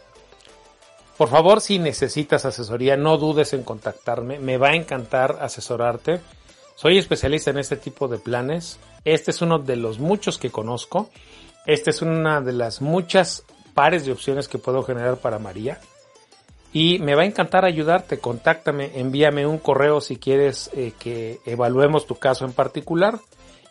Por 1.18 1.30
favor, 1.30 1.62
si 1.62 1.80
necesitas 1.80 2.44
asesoría, 2.44 2.98
no 2.98 3.18
dudes 3.18 3.54
en 3.54 3.64
contactarme. 3.64 4.40
Me 4.40 4.58
va 4.58 4.72
a 4.72 4.76
encantar 4.76 5.38
asesorarte. 5.40 6.20
Soy 6.76 6.98
especialista 6.98 7.52
en 7.52 7.60
este 7.60 7.78
tipo 7.78 8.10
de 8.10 8.18
planes. 8.18 8.78
Este 9.06 9.32
es 9.32 9.42
uno 9.42 9.60
de 9.60 9.78
los 9.78 10.00
muchos 10.00 10.38
que 10.38 10.50
conozco. 10.50 11.10
Esta 11.66 11.92
es 11.92 12.02
una 12.02 12.42
de 12.42 12.52
las 12.52 12.82
muchas 12.82 13.46
pares 13.74 14.06
de 14.06 14.12
opciones 14.12 14.48
que 14.48 14.58
puedo 14.58 14.84
generar 14.84 15.18
para 15.18 15.40
María. 15.40 15.80
Y 16.72 17.00
me 17.00 17.16
va 17.16 17.22
a 17.22 17.26
encantar 17.26 17.66
ayudarte. 17.66 18.20
Contáctame, 18.20 18.92
envíame 18.96 19.46
un 19.46 19.60
correo 19.60 20.02
si 20.02 20.18
quieres 20.18 20.72
eh, 20.74 20.94
que 21.00 21.40
evaluemos 21.46 22.08
tu 22.08 22.16
caso 22.16 22.46
en 22.46 22.54
particular. 22.54 23.20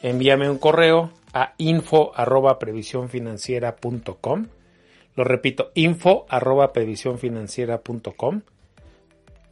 Envíame 0.01 0.49
un 0.49 0.59
correo 0.59 1.11
a 1.33 1.55
info 1.59 2.13
lo 5.15 5.25
repito, 5.25 5.71
info. 5.75 6.27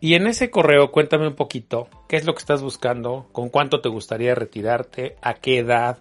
Y 0.00 0.14
en 0.14 0.26
ese 0.26 0.50
correo 0.50 0.90
cuéntame 0.90 1.28
un 1.28 1.34
poquito 1.34 1.88
qué 2.08 2.16
es 2.16 2.24
lo 2.24 2.32
que 2.32 2.38
estás 2.38 2.62
buscando, 2.62 3.26
con 3.32 3.50
cuánto 3.50 3.82
te 3.82 3.90
gustaría 3.90 4.34
retirarte, 4.34 5.16
a 5.20 5.34
qué 5.34 5.58
edad. 5.58 5.98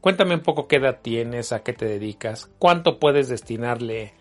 Cuéntame 0.00 0.34
un 0.34 0.40
poco 0.40 0.66
qué 0.66 0.76
edad 0.76 1.00
tienes, 1.02 1.52
a 1.52 1.62
qué 1.62 1.72
te 1.72 1.84
dedicas, 1.84 2.50
cuánto 2.58 2.98
puedes 2.98 3.28
destinarle 3.28 4.14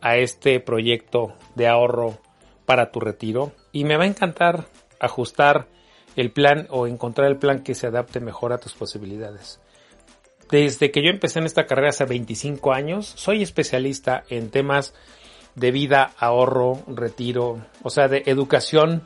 a 0.00 0.16
este 0.16 0.60
proyecto 0.60 1.34
de 1.54 1.68
ahorro 1.68 2.18
para 2.66 2.90
tu 2.90 3.00
retiro. 3.00 3.52
Y 3.72 3.84
me 3.84 3.96
va 3.96 4.04
a 4.04 4.08
encantar 4.08 4.66
ajustar 5.00 5.68
el 6.16 6.30
plan 6.30 6.66
o 6.70 6.86
encontrar 6.86 7.28
el 7.28 7.38
plan 7.38 7.62
que 7.62 7.74
se 7.74 7.86
adapte 7.86 8.20
mejor 8.20 8.52
a 8.52 8.58
tus 8.58 8.74
posibilidades. 8.74 9.60
Desde 10.50 10.90
que 10.90 11.02
yo 11.02 11.08
empecé 11.08 11.38
en 11.38 11.46
esta 11.46 11.64
carrera 11.64 11.88
hace 11.88 12.04
25 12.04 12.72
años, 12.72 13.06
soy 13.16 13.42
especialista 13.42 14.24
en 14.28 14.50
temas 14.50 14.92
de 15.54 15.70
vida, 15.70 16.12
ahorro, 16.18 16.82
retiro, 16.86 17.64
o 17.82 17.90
sea, 17.90 18.08
de 18.08 18.22
educación, 18.26 19.02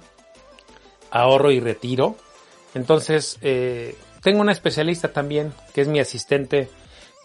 ahorro 1.10 1.52
y 1.52 1.60
retiro. 1.60 2.16
Entonces, 2.74 3.38
eh, 3.42 3.96
tengo 4.26 4.40
una 4.40 4.50
especialista 4.50 5.12
también, 5.12 5.54
que 5.72 5.82
es 5.82 5.86
mi 5.86 6.00
asistente, 6.00 6.68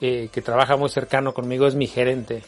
eh, 0.01 0.29
que 0.31 0.43
trabaja 0.43 0.77
muy 0.77 0.87
cercano 0.87 1.33
conmigo, 1.33 1.65
es 1.65 1.73
mi 1.73 1.87
gerente 1.87 2.43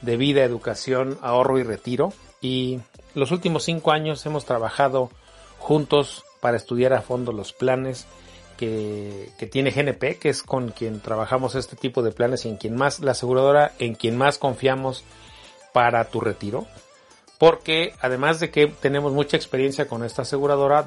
de 0.00 0.16
vida, 0.16 0.42
educación, 0.42 1.18
ahorro 1.22 1.60
y 1.60 1.62
retiro. 1.62 2.12
Y 2.40 2.80
los 3.14 3.30
últimos 3.30 3.62
cinco 3.62 3.92
años 3.92 4.26
hemos 4.26 4.44
trabajado 4.44 5.08
juntos 5.60 6.24
para 6.40 6.56
estudiar 6.56 6.94
a 6.94 7.02
fondo 7.02 7.30
los 7.30 7.52
planes 7.52 8.08
que, 8.56 9.30
tiene 9.52 9.70
GNP, 9.70 10.18
que 10.18 10.30
es 10.30 10.42
con 10.42 10.70
quien 10.70 10.98
trabajamos 10.98 11.54
este 11.54 11.76
tipo 11.76 12.02
de 12.02 12.10
planes 12.10 12.44
y 12.44 12.48
en 12.48 12.56
quien 12.56 12.74
más, 12.74 12.98
la 12.98 13.12
aseguradora 13.12 13.70
en 13.78 13.94
quien 13.94 14.18
más 14.18 14.36
confiamos 14.36 15.04
para 15.72 16.06
tu 16.06 16.20
retiro. 16.20 16.66
Porque 17.38 17.94
además 18.00 18.40
de 18.40 18.50
que 18.50 18.66
tenemos 18.66 19.12
mucha 19.12 19.36
experiencia 19.36 19.86
con 19.86 20.02
esta 20.02 20.22
aseguradora, 20.22 20.86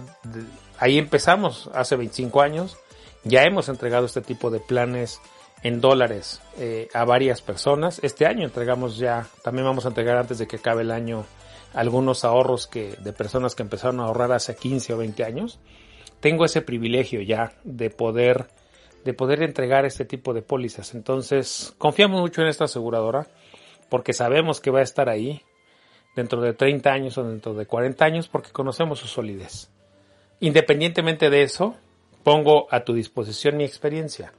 ahí 0.80 0.98
empezamos 0.98 1.70
hace 1.74 1.96
25 1.96 2.42
años, 2.42 2.78
ya 3.26 3.44
hemos 3.44 3.70
entregado 3.70 4.06
este 4.06 4.22
tipo 4.22 4.50
de 4.50 4.60
planes 4.60 5.20
en 5.64 5.82
dólares 5.82 6.42
eh, 6.58 6.88
a 6.94 7.06
varias 7.06 7.42
personas. 7.42 8.00
Este 8.04 8.26
año 8.26 8.46
entregamos 8.46 8.98
ya, 8.98 9.28
también 9.44 9.66
vamos 9.66 9.86
a 9.86 9.90
entregar 9.90 10.18
antes 10.18 10.38
de 10.38 10.48
que 10.48 10.58
acabe 10.58 10.84
el 10.84 10.92
año 10.92 11.26
algunos 11.74 12.24
ahorros 12.24 12.68
que 12.68 12.96
de 13.00 13.14
personas 13.14 13.56
que 13.56 13.64
empezaron 13.64 14.00
a 14.00 14.04
ahorrar 14.04 14.32
hace 14.32 14.56
15 14.56 14.94
o 14.94 14.98
20 14.98 15.24
años. 15.24 15.60
Tengo 16.20 16.46
ese 16.46 16.62
privilegio 16.62 17.22
ya 17.22 17.54
de 17.64 17.90
poder 17.90 18.48
de 19.04 19.14
poder 19.14 19.44
entregar 19.44 19.86
este 19.86 20.04
tipo 20.04 20.34
de 20.34 20.42
pólizas. 20.42 20.96
Entonces, 20.96 21.76
confiamos 21.78 22.22
mucho 22.22 22.42
en 22.42 22.48
esta 22.48 22.66
aseguradora 22.66 23.28
porque 23.90 24.14
sabemos 24.14 24.60
que 24.62 24.72
va 24.72 24.80
a 24.80 24.84
estar 24.84 25.10
ahí 25.10 25.44
dentro 26.16 26.42
de 26.42 26.54
30 26.54 26.92
años 26.92 27.18
o 27.18 27.24
dentro 27.24 27.54
de 27.54 27.68
40 27.68 28.04
años 28.04 28.28
porque 28.28 28.52
conocemos 28.52 29.00
su 29.00 29.08
solidez. 29.08 29.70
Independientemente 30.40 31.30
de 31.30 31.44
eso, 31.44 31.76
pongo 32.26 32.66
a 32.72 32.84
tu 32.84 32.94
disposición 32.96 33.56
mi 33.56 33.66
experiencia. 33.66 34.34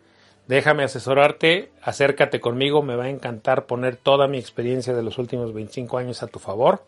Déjame 0.49 0.83
asesorarte, 0.83 1.70
acércate 1.81 2.40
conmigo, 2.40 2.83
me 2.83 2.96
va 2.96 3.05
a 3.05 3.11
encantar 3.11 3.66
poner 3.66 3.94
toda 3.96 4.27
mi 4.27 4.38
experiencia 4.38 4.92
de 4.92 5.05
los 5.05 5.18
últimos 5.18 5.55
25 5.55 5.96
años 5.96 6.25
a 6.25 6.27
tu 6.27 6.40
favor. 6.40 6.83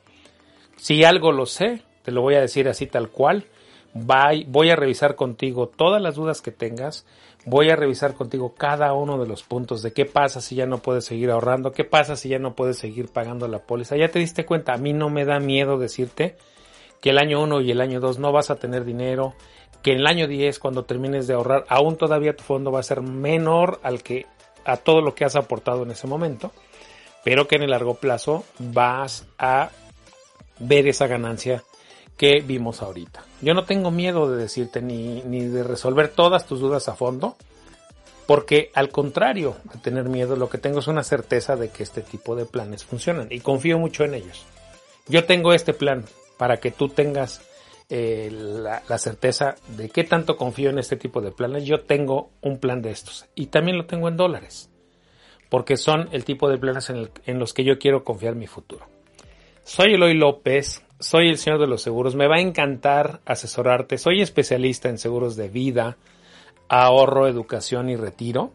Si 0.77 1.05
algo 1.05 1.31
lo 1.31 1.47
sé, 1.47 1.83
te 2.03 2.11
lo 2.11 2.21
voy 2.21 2.35
a 2.35 2.41
decir 2.41 2.69
así 2.69 2.89
tal 2.89 3.11
cual. 3.11 3.45
Voy 3.95 4.71
a 4.71 4.77
revisar 4.77 5.15
contigo 5.15 5.69
todas 5.69 6.03
las 6.03 6.17
dudas 6.17 6.43
que 6.43 6.51
tengas. 6.51 7.07
Voy 7.47 7.71
a 7.71 7.77
revisar 7.77 8.15
contigo 8.15 8.55
cada 8.57 8.93
uno 8.93 9.19
de 9.19 9.29
los 9.29 9.45
puntos 9.45 9.83
de 9.83 9.93
qué 9.93 10.05
pasa 10.05 10.41
si 10.41 10.57
ya 10.57 10.67
no 10.67 10.79
puedes 10.79 11.05
seguir 11.05 11.31
ahorrando, 11.31 11.71
qué 11.71 11.85
pasa 11.85 12.17
si 12.17 12.29
ya 12.29 12.41
no 12.41 12.55
puedes 12.55 12.77
seguir 12.77 13.09
pagando 13.09 13.47
la 13.47 13.61
póliza. 13.61 13.97
Ya 13.97 14.09
te 14.09 14.19
diste 14.19 14.45
cuenta, 14.45 14.75
a 14.75 14.79
mí 14.79 14.93
no 14.93 15.11
me 15.11 15.25
da 15.25 15.39
miedo 15.39 15.79
decirte 15.79 16.37
que 17.01 17.11
el 17.11 17.19
año 17.19 17.41
1 17.41 17.61
y 17.61 17.71
el 17.71 17.81
año 17.81 18.01
2 18.01 18.19
no 18.19 18.33
vas 18.33 18.51
a 18.51 18.57
tener 18.57 18.85
dinero, 18.85 19.35
que 19.83 19.93
en 19.93 19.99
el 19.99 20.07
año 20.07 20.27
10 20.27 20.59
cuando 20.59 20.85
termines 20.85 21.27
de 21.27 21.35
ahorrar 21.35 21.65
aún 21.69 21.97
todavía 21.97 22.37
tu 22.37 22.45
fondo 22.45 22.73
va 22.73 22.81
a 22.81 22.85
ser 22.85 23.01
menor 23.03 23.81
al 23.83 24.03
que 24.03 24.27
a 24.65 24.77
todo 24.77 25.01
lo 25.01 25.15
que 25.15 25.25
has 25.25 25.37
aportado 25.37 25.83
en 25.83 25.91
ese 25.91 26.07
momento, 26.07 26.53
pero 27.25 27.49
que 27.49 27.57
en 27.57 27.63
el 27.63 27.71
largo 27.71 27.95
plazo 27.95 28.45
vas 28.59 29.27
a 29.39 29.71
ver 30.59 30.87
esa 30.89 31.07
ganancia 31.07 31.63
que 32.17 32.41
vimos 32.41 32.83
ahorita. 32.83 33.25
Yo 33.41 33.55
no 33.55 33.65
tengo 33.65 33.91
miedo 33.91 34.31
de 34.31 34.37
decirte 34.37 34.83
ni, 34.83 35.23
ni 35.23 35.45
de 35.45 35.63
resolver 35.63 36.09
todas 36.09 36.47
tus 36.47 36.61
dudas 36.61 36.89
a 36.89 36.97
fondo, 36.97 37.37
porque 38.27 38.71
al 38.75 38.91
contrario 38.91 39.57
de 39.73 39.79
tener 39.79 40.05
miedo, 40.05 40.37
lo 40.37 40.51
que 40.51 40.59
tengo 40.59 40.81
es 40.81 40.87
una 40.89 41.03
certeza 41.03 41.57
de 41.57 41.71
que 41.71 41.83
este 41.83 42.03
tipo 42.03 42.37
de 42.37 42.45
planes 42.45 42.85
funcionan 42.85 43.29
y 43.31 43.41
confío 43.41 43.79
mucho 43.79 44.05
en 44.05 44.15
ellos. 44.15 44.45
Yo 45.07 45.25
tengo 45.25 45.55
este 45.55 45.73
plan 45.73 46.05
para 46.37 46.59
que 46.59 46.71
tú 46.71 46.89
tengas 46.91 47.41
eh, 47.91 48.29
la, 48.31 48.99
certeza 48.99 49.55
de 49.77 49.89
qué 49.89 50.05
tanto 50.05 50.37
confío 50.37 50.69
en 50.69 50.79
este 50.79 50.97
tipo 50.97 51.23
de 51.23 51.33
planes. 51.33 51.65
Yo 51.65 51.81
tengo 51.81 52.31
un 52.43 52.59
plan 52.59 52.83
de 52.83 52.91
estos 52.91 53.27
y 53.35 53.47
también 53.47 53.79
lo 53.79 53.87
tengo 53.87 54.09
en 54.09 54.17
dólares, 54.19 54.71
porque 55.49 55.79
son 55.79 56.09
el 56.13 56.25
tipo 56.25 56.51
de 56.51 56.59
planes 56.59 56.91
en, 56.91 57.39
los 57.39 57.55
que 57.55 57.65
yo 57.65 57.79
quiero 57.79 58.05
confiar 58.05 58.35
mi 58.35 58.47
futuro. 58.47 58.87
Soy 59.65 59.95
Eloy 59.95 60.15
López, 60.15 60.83
soy 61.01 61.29
el 61.29 61.39
señor 61.39 61.61
de 61.61 61.67
los 61.67 61.81
seguros, 61.81 62.15
me 62.15 62.29
va 62.29 62.37
a 62.37 62.41
encantar 62.41 63.21
asesorarte, 63.25 63.97
soy 63.97 64.21
especialista 64.21 64.91
en 64.91 64.99
seguros 64.99 65.37
de 65.37 65.49
vida, 65.49 65.97
ahorro, 66.69 67.27
educación 67.27 67.89
y 67.89 67.97
retiro 67.97 68.53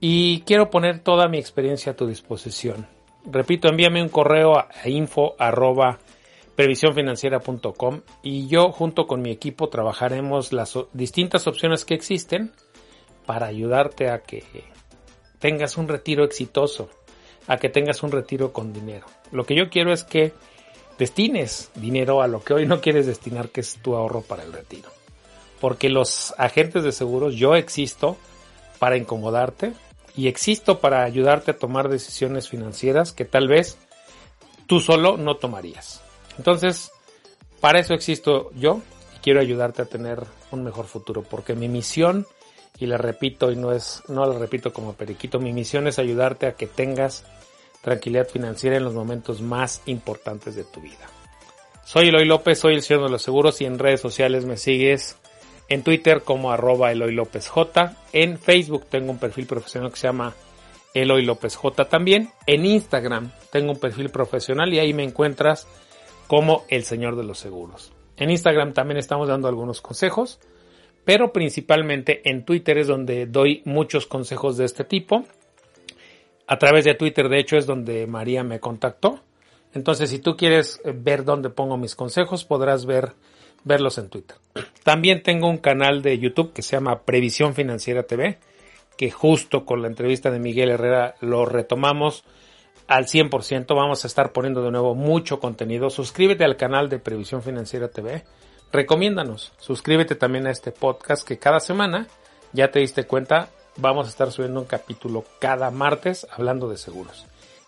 y 0.00 0.40
quiero 0.42 0.70
poner 0.70 1.00
toda 1.00 1.28
mi 1.28 1.38
experiencia 1.38 1.92
a 1.92 1.96
tu 1.96 2.06
disposición. 2.06 2.86
Repito, 3.24 3.68
envíame 3.68 4.02
un 4.02 4.08
correo 4.08 4.56
a 4.56 4.88
info 4.88 5.34
arroba 5.38 5.98
previsiónfinanciera.com 6.56 8.00
y 8.22 8.48
yo 8.48 8.72
junto 8.72 9.06
con 9.06 9.22
mi 9.22 9.30
equipo 9.30 9.68
trabajaremos 9.68 10.52
las 10.52 10.76
distintas 10.94 11.46
opciones 11.46 11.84
que 11.84 11.94
existen 11.94 12.52
para 13.26 13.46
ayudarte 13.46 14.08
a 14.08 14.22
que 14.22 14.42
tengas 15.38 15.76
un 15.76 15.86
retiro 15.86 16.24
exitoso, 16.24 16.88
a 17.46 17.58
que 17.58 17.68
tengas 17.68 18.02
un 18.02 18.10
retiro 18.10 18.52
con 18.52 18.72
dinero. 18.72 19.06
Lo 19.30 19.44
que 19.44 19.54
yo 19.54 19.68
quiero 19.68 19.92
es 19.92 20.02
que 20.02 20.32
destines 20.98 21.70
dinero 21.74 22.22
a 22.22 22.28
lo 22.28 22.42
que 22.42 22.54
hoy 22.54 22.66
no 22.66 22.80
quieres 22.80 23.06
destinar, 23.06 23.50
que 23.50 23.60
es 23.60 23.76
tu 23.82 23.94
ahorro 23.94 24.22
para 24.22 24.42
el 24.42 24.52
retiro. 24.52 24.88
Porque 25.60 25.90
los 25.90 26.34
agentes 26.38 26.84
de 26.84 26.92
seguros, 26.92 27.34
yo 27.34 27.54
existo 27.54 28.16
para 28.78 28.96
incomodarte 28.96 29.72
y 30.16 30.28
existo 30.28 30.80
para 30.80 31.04
ayudarte 31.04 31.50
a 31.50 31.58
tomar 31.58 31.88
decisiones 31.88 32.48
financieras 32.48 33.12
que 33.12 33.24
tal 33.24 33.48
vez 33.48 33.76
tú 34.66 34.80
solo 34.80 35.16
no 35.16 35.36
tomarías. 35.36 36.05
Entonces, 36.38 36.90
para 37.60 37.80
eso 37.80 37.94
existo 37.94 38.50
yo 38.54 38.82
y 39.16 39.18
quiero 39.20 39.40
ayudarte 39.40 39.82
a 39.82 39.86
tener 39.86 40.22
un 40.50 40.64
mejor 40.64 40.86
futuro, 40.86 41.22
porque 41.22 41.54
mi 41.54 41.68
misión, 41.68 42.26
y 42.78 42.86
la 42.86 42.98
repito 42.98 43.50
y 43.50 43.56
no 43.56 43.72
es, 43.72 44.02
no 44.08 44.26
la 44.26 44.38
repito 44.38 44.72
como 44.72 44.92
periquito, 44.94 45.38
mi 45.38 45.52
misión 45.52 45.86
es 45.86 45.98
ayudarte 45.98 46.46
a 46.46 46.52
que 46.52 46.66
tengas 46.66 47.24
tranquilidad 47.80 48.28
financiera 48.28 48.76
en 48.76 48.84
los 48.84 48.94
momentos 48.94 49.40
más 49.40 49.82
importantes 49.86 50.54
de 50.54 50.64
tu 50.64 50.80
vida. 50.80 51.06
Soy 51.84 52.08
Eloy 52.08 52.24
López, 52.24 52.58
soy 52.58 52.74
el 52.74 52.82
señor 52.82 53.04
de 53.04 53.10
los 53.10 53.22
seguros 53.22 53.60
y 53.60 53.64
en 53.64 53.78
redes 53.78 54.00
sociales 54.00 54.44
me 54.44 54.56
sigues 54.56 55.16
en 55.68 55.82
Twitter 55.82 56.22
como 56.22 56.50
arroba 56.50 56.90
Eloy 56.90 57.14
López 57.14 57.48
J. 57.48 57.96
En 58.12 58.38
Facebook 58.38 58.86
tengo 58.88 59.12
un 59.12 59.18
perfil 59.18 59.46
profesional 59.46 59.90
que 59.90 59.96
se 59.96 60.08
llama 60.08 60.34
Eloy 60.94 61.24
López 61.24 61.54
J 61.54 61.88
también. 61.88 62.30
En 62.46 62.66
Instagram 62.66 63.30
tengo 63.52 63.72
un 63.72 63.78
perfil 63.78 64.10
profesional 64.10 64.74
y 64.74 64.80
ahí 64.80 64.92
me 64.94 65.04
encuentras 65.04 65.68
como 66.26 66.64
el 66.68 66.84
señor 66.84 67.16
de 67.16 67.24
los 67.24 67.38
seguros. 67.38 67.92
En 68.16 68.30
Instagram 68.30 68.72
también 68.72 68.98
estamos 68.98 69.28
dando 69.28 69.48
algunos 69.48 69.80
consejos, 69.80 70.40
pero 71.04 71.32
principalmente 71.32 72.28
en 72.28 72.44
Twitter 72.44 72.78
es 72.78 72.88
donde 72.88 73.26
doy 73.26 73.62
muchos 73.64 74.06
consejos 74.06 74.56
de 74.56 74.64
este 74.64 74.84
tipo. 74.84 75.24
A 76.46 76.58
través 76.58 76.84
de 76.84 76.94
Twitter, 76.94 77.28
de 77.28 77.38
hecho, 77.38 77.56
es 77.56 77.66
donde 77.66 78.06
María 78.06 78.42
me 78.42 78.60
contactó. 78.60 79.20
Entonces, 79.74 80.10
si 80.10 80.18
tú 80.18 80.36
quieres 80.36 80.80
ver 80.84 81.24
dónde 81.24 81.50
pongo 81.50 81.76
mis 81.76 81.94
consejos, 81.94 82.44
podrás 82.44 82.86
ver, 82.86 83.12
verlos 83.64 83.98
en 83.98 84.08
Twitter. 84.08 84.36
También 84.84 85.22
tengo 85.22 85.48
un 85.48 85.58
canal 85.58 86.02
de 86.02 86.18
YouTube 86.18 86.52
que 86.52 86.62
se 86.62 86.76
llama 86.76 87.02
Previsión 87.02 87.54
Financiera 87.54 88.04
TV, 88.04 88.38
que 88.96 89.10
justo 89.10 89.64
con 89.66 89.82
la 89.82 89.88
entrevista 89.88 90.30
de 90.30 90.38
Miguel 90.38 90.70
Herrera 90.70 91.16
lo 91.20 91.44
retomamos 91.44 92.24
al 92.88 93.06
100%. 93.06 93.74
Vamos 93.74 94.04
a 94.04 94.06
estar 94.06 94.32
poniendo 94.32 94.62
de 94.62 94.70
nuevo 94.70 94.94
mucho 94.94 95.40
contenido. 95.40 95.90
Suscríbete 95.90 96.44
al 96.44 96.56
canal 96.56 96.88
de 96.88 96.98
Previsión 96.98 97.42
Financiera 97.42 97.88
TV. 97.88 98.24
Recomiéndanos. 98.72 99.52
Suscríbete 99.58 100.14
también 100.14 100.46
a 100.46 100.50
este 100.50 100.72
podcast 100.72 101.26
que 101.26 101.38
cada 101.38 101.60
semana, 101.60 102.06
ya 102.52 102.70
te 102.70 102.80
diste 102.80 103.04
cuenta, 103.04 103.48
vamos 103.76 104.06
a 104.06 104.10
estar 104.10 104.32
subiendo 104.32 104.60
un 104.60 104.66
capítulo 104.66 105.24
cada 105.40 105.70
martes 105.70 106.26
hablando 106.30 106.68
de 106.68 106.76
seguros. 106.76 107.26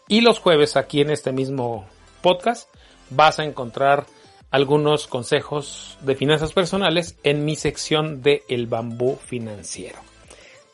Y 0.09 0.23
los 0.23 0.39
jueves 0.39 0.77
aquí 0.77 1.01
en 1.01 1.11
este 1.11 1.33
mismo 1.33 1.87
podcast 2.23 2.69
vas 3.11 3.39
a 3.39 3.45
encontrar 3.45 4.07
algunos 4.51 5.07
consejos 5.07 5.99
de 6.01 6.15
finanzas 6.15 6.53
personales 6.53 7.17
en 7.23 7.45
mi 7.45 7.57
sección 7.57 8.23
de 8.23 8.43
El 8.49 8.67
Bambú 8.67 9.17
Financiero. 9.17 9.99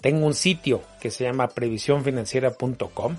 Tengo 0.01 0.27
un 0.27 0.35
sitio 0.35 0.83
que 1.01 1.11
se 1.11 1.25
llama 1.25 1.49
previsiónfinanciera.com 1.49 3.17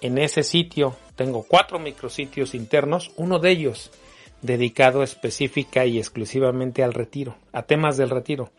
en 0.00 0.18
ese 0.18 0.42
sitio 0.42 0.96
tengo 1.16 1.44
cuatro 1.46 1.78
micrositios 1.78 2.54
internos, 2.54 3.12
uno 3.16 3.38
de 3.38 3.50
ellos 3.50 3.90
dedicado 4.42 5.02
específica 5.02 5.84
y 5.84 5.98
exclusivamente 5.98 6.82
al 6.82 6.94
retiro, 6.94 7.36
a 7.52 7.62
temas 7.62 7.96
del 7.96 8.10
retiro. 8.10 8.50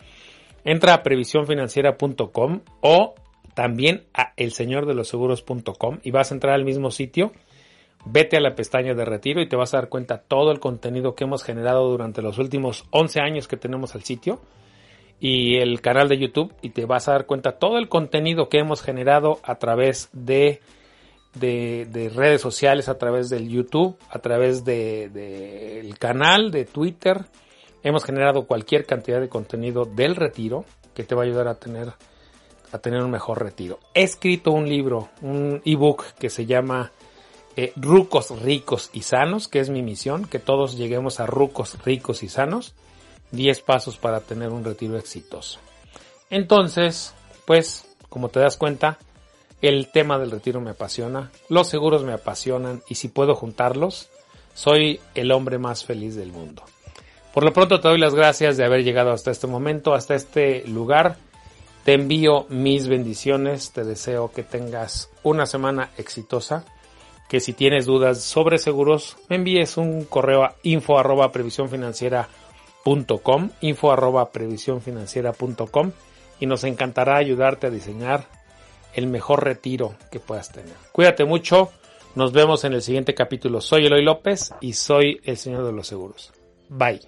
Entra 0.64 0.94
a 0.94 1.04
previsiónfinanciera.com 1.04 2.62
o 2.82 3.16
también 3.56 4.04
a 4.14 4.34
elseñordeloseguros.com 4.38 6.00
y 6.04 6.12
vas 6.12 6.32
a 6.32 6.36
entrar 6.36 6.54
al 6.54 6.66
mismo 6.66 6.92
sitio. 6.92 7.32
Vete 8.06 8.38
a 8.38 8.42
la 8.42 8.56
pestaña 8.56 8.94
de 8.94 9.06
retiro 9.06 9.42
y 9.42 9.50
te 9.50 9.56
vas 9.56 9.74
a 9.74 9.78
dar 9.78 9.90
cuenta 9.90 10.20
todo 10.20 10.52
el 10.52 10.60
contenido 10.60 11.16
que 11.16 11.24
hemos 11.24 11.44
generado 11.44 11.90
durante 11.90 12.22
los 12.22 12.38
últimos 12.38 12.86
11 12.92 13.22
años 13.22 13.48
que 13.48 13.58
tenemos 13.58 13.96
al 13.96 14.04
sitio 14.04 14.40
y 15.20 15.58
el 15.58 15.82
canal 15.82 16.10
de 16.10 16.18
YouTube 16.18 16.54
y 16.64 16.72
te 16.72 16.86
vas 16.86 17.08
a 17.08 17.12
dar 17.12 17.28
cuenta 17.28 17.60
todo 17.60 17.78
el 17.78 17.90
contenido 17.90 18.50
que 18.50 18.58
hemos 18.58 18.82
generado 18.82 19.40
a 19.44 19.56
través 19.56 20.10
de 20.14 20.62
de, 21.34 22.12
redes 22.14 22.42
sociales, 22.42 22.90
a 22.90 22.98
través 22.98 23.30
del 23.30 23.50
YouTube, 23.50 23.98
a 24.10 24.20
través 24.20 24.64
del 24.64 25.14
de, 25.14 25.96
canal 26.00 26.52
de 26.52 26.66
Twitter. 26.66 27.26
Hemos 27.84 28.04
generado 28.04 28.46
cualquier 28.46 28.86
cantidad 28.86 29.20
de 29.20 29.30
contenido 29.30 29.86
del 29.86 30.16
retiro 30.16 30.66
que 30.94 31.04
te 31.04 31.16
va 31.16 31.22
a 31.22 31.26
ayudar 31.26 31.48
a 31.48 31.56
tener, 31.56 31.94
a 32.72 32.78
tener 32.80 33.02
un 33.02 33.12
mejor 33.12 33.42
retiro. 33.42 33.80
He 33.94 34.04
escrito 34.04 34.52
un 34.52 34.68
libro, 34.68 35.10
un 35.22 35.62
ebook 35.66 36.04
que 36.20 36.30
se 36.30 36.46
llama 36.46 36.92
eh, 37.56 37.74
Rucos 37.76 38.42
Ricos 38.42 38.90
y 38.94 39.02
Sanos, 39.02 39.48
que 39.48 39.60
es 39.60 39.70
mi 39.70 39.82
misión, 39.82 40.26
que 40.26 40.40
todos 40.40 40.78
lleguemos 40.78 41.20
a 41.20 41.26
Rucos 41.26 41.84
Ricos 41.84 42.24
y 42.24 42.30
Sanos. 42.30 42.76
10 43.32 43.62
pasos 43.62 43.98
para 43.98 44.20
tener 44.20 44.50
un 44.50 44.64
retiro 44.64 44.98
exitoso. 44.98 45.60
Entonces, 46.30 47.14
pues, 47.46 47.86
como 48.10 48.30
te 48.30 48.40
das 48.40 48.58
cuenta, 48.58 49.00
el 49.62 49.90
tema 49.92 50.18
del 50.18 50.32
retiro 50.32 50.60
me 50.60 50.72
apasiona, 50.72 51.32
los 51.50 51.68
seguros 51.68 52.04
me 52.04 52.14
apasionan 52.14 52.82
y 52.90 52.96
si 52.96 53.08
puedo 53.08 53.36
juntarlos, 53.36 54.10
soy 54.54 55.00
el 55.16 55.32
hombre 55.32 55.58
más 55.60 55.86
feliz 55.86 56.16
del 56.16 56.32
mundo. 56.32 56.64
Por 57.34 57.44
lo 57.44 57.54
pronto 57.54 57.80
te 57.80 57.88
doy 57.88 58.00
las 58.00 58.16
gracias 58.16 58.58
de 58.58 58.66
haber 58.66 58.84
llegado 58.84 59.12
hasta 59.12 59.32
este 59.32 59.48
momento, 59.48 59.94
hasta 59.94 60.16
este 60.16 60.68
lugar 60.68 61.16
Te 61.86 61.94
envío 61.94 62.46
mis 62.50 62.88
bendiciones, 62.88 63.72
te 63.72 63.84
deseo 63.84 64.32
que 64.32 64.44
tengas 64.44 65.10
una 65.24 65.48
semana 65.48 65.90
exitosa, 65.98 66.64
que 67.28 67.40
si 67.40 67.54
tienes 67.54 67.88
dudas 67.88 68.22
sobre 68.22 68.60
seguros, 68.60 69.18
me 69.30 69.38
envíes 69.38 69.78
un 69.78 70.06
correo 70.06 70.44
a 70.44 70.56
info 70.62 71.00
arroba 71.00 71.32
info 73.62 73.92
arroba 73.92 74.32
y 76.40 76.46
nos 76.46 76.64
encantará 76.64 77.18
ayudarte 77.18 77.68
a 77.68 77.70
diseñar 77.72 78.41
el 78.94 79.08
mejor 79.08 79.44
retiro 79.44 79.96
que 80.12 80.20
puedas 80.20 80.52
tener. 80.52 80.74
Cuídate 80.92 81.26
mucho, 81.26 81.72
nos 82.16 82.34
vemos 82.34 82.64
en 82.64 82.74
el 82.74 82.82
siguiente 82.82 83.14
capítulo. 83.14 83.62
Soy 83.62 83.86
Eloy 83.86 84.04
López 84.04 84.54
y 84.60 84.74
soy 84.74 85.22
el 85.24 85.38
Señor 85.38 85.66
de 85.66 85.72
los 85.72 85.88
Seguros. 85.88 86.32
Bye. 86.70 87.02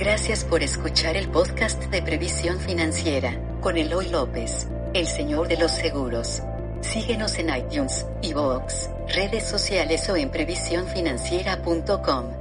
Gracias 0.00 0.44
por 0.44 0.62
escuchar 0.62 1.16
el 1.16 1.28
podcast 1.28 1.82
de 1.90 2.00
Previsión 2.00 2.58
Financiera 2.58 3.38
con 3.60 3.76
Eloy 3.76 4.08
López, 4.08 4.66
el 4.94 5.06
señor 5.06 5.46
de 5.46 5.58
los 5.58 5.72
seguros. 5.72 6.42
Síguenos 6.80 7.38
en 7.38 7.54
iTunes, 7.54 8.06
iVoox, 8.22 8.88
redes 9.14 9.46
sociales 9.46 10.08
o 10.08 10.16
en 10.16 10.30
previsiónfinanciera.com. 10.30 12.39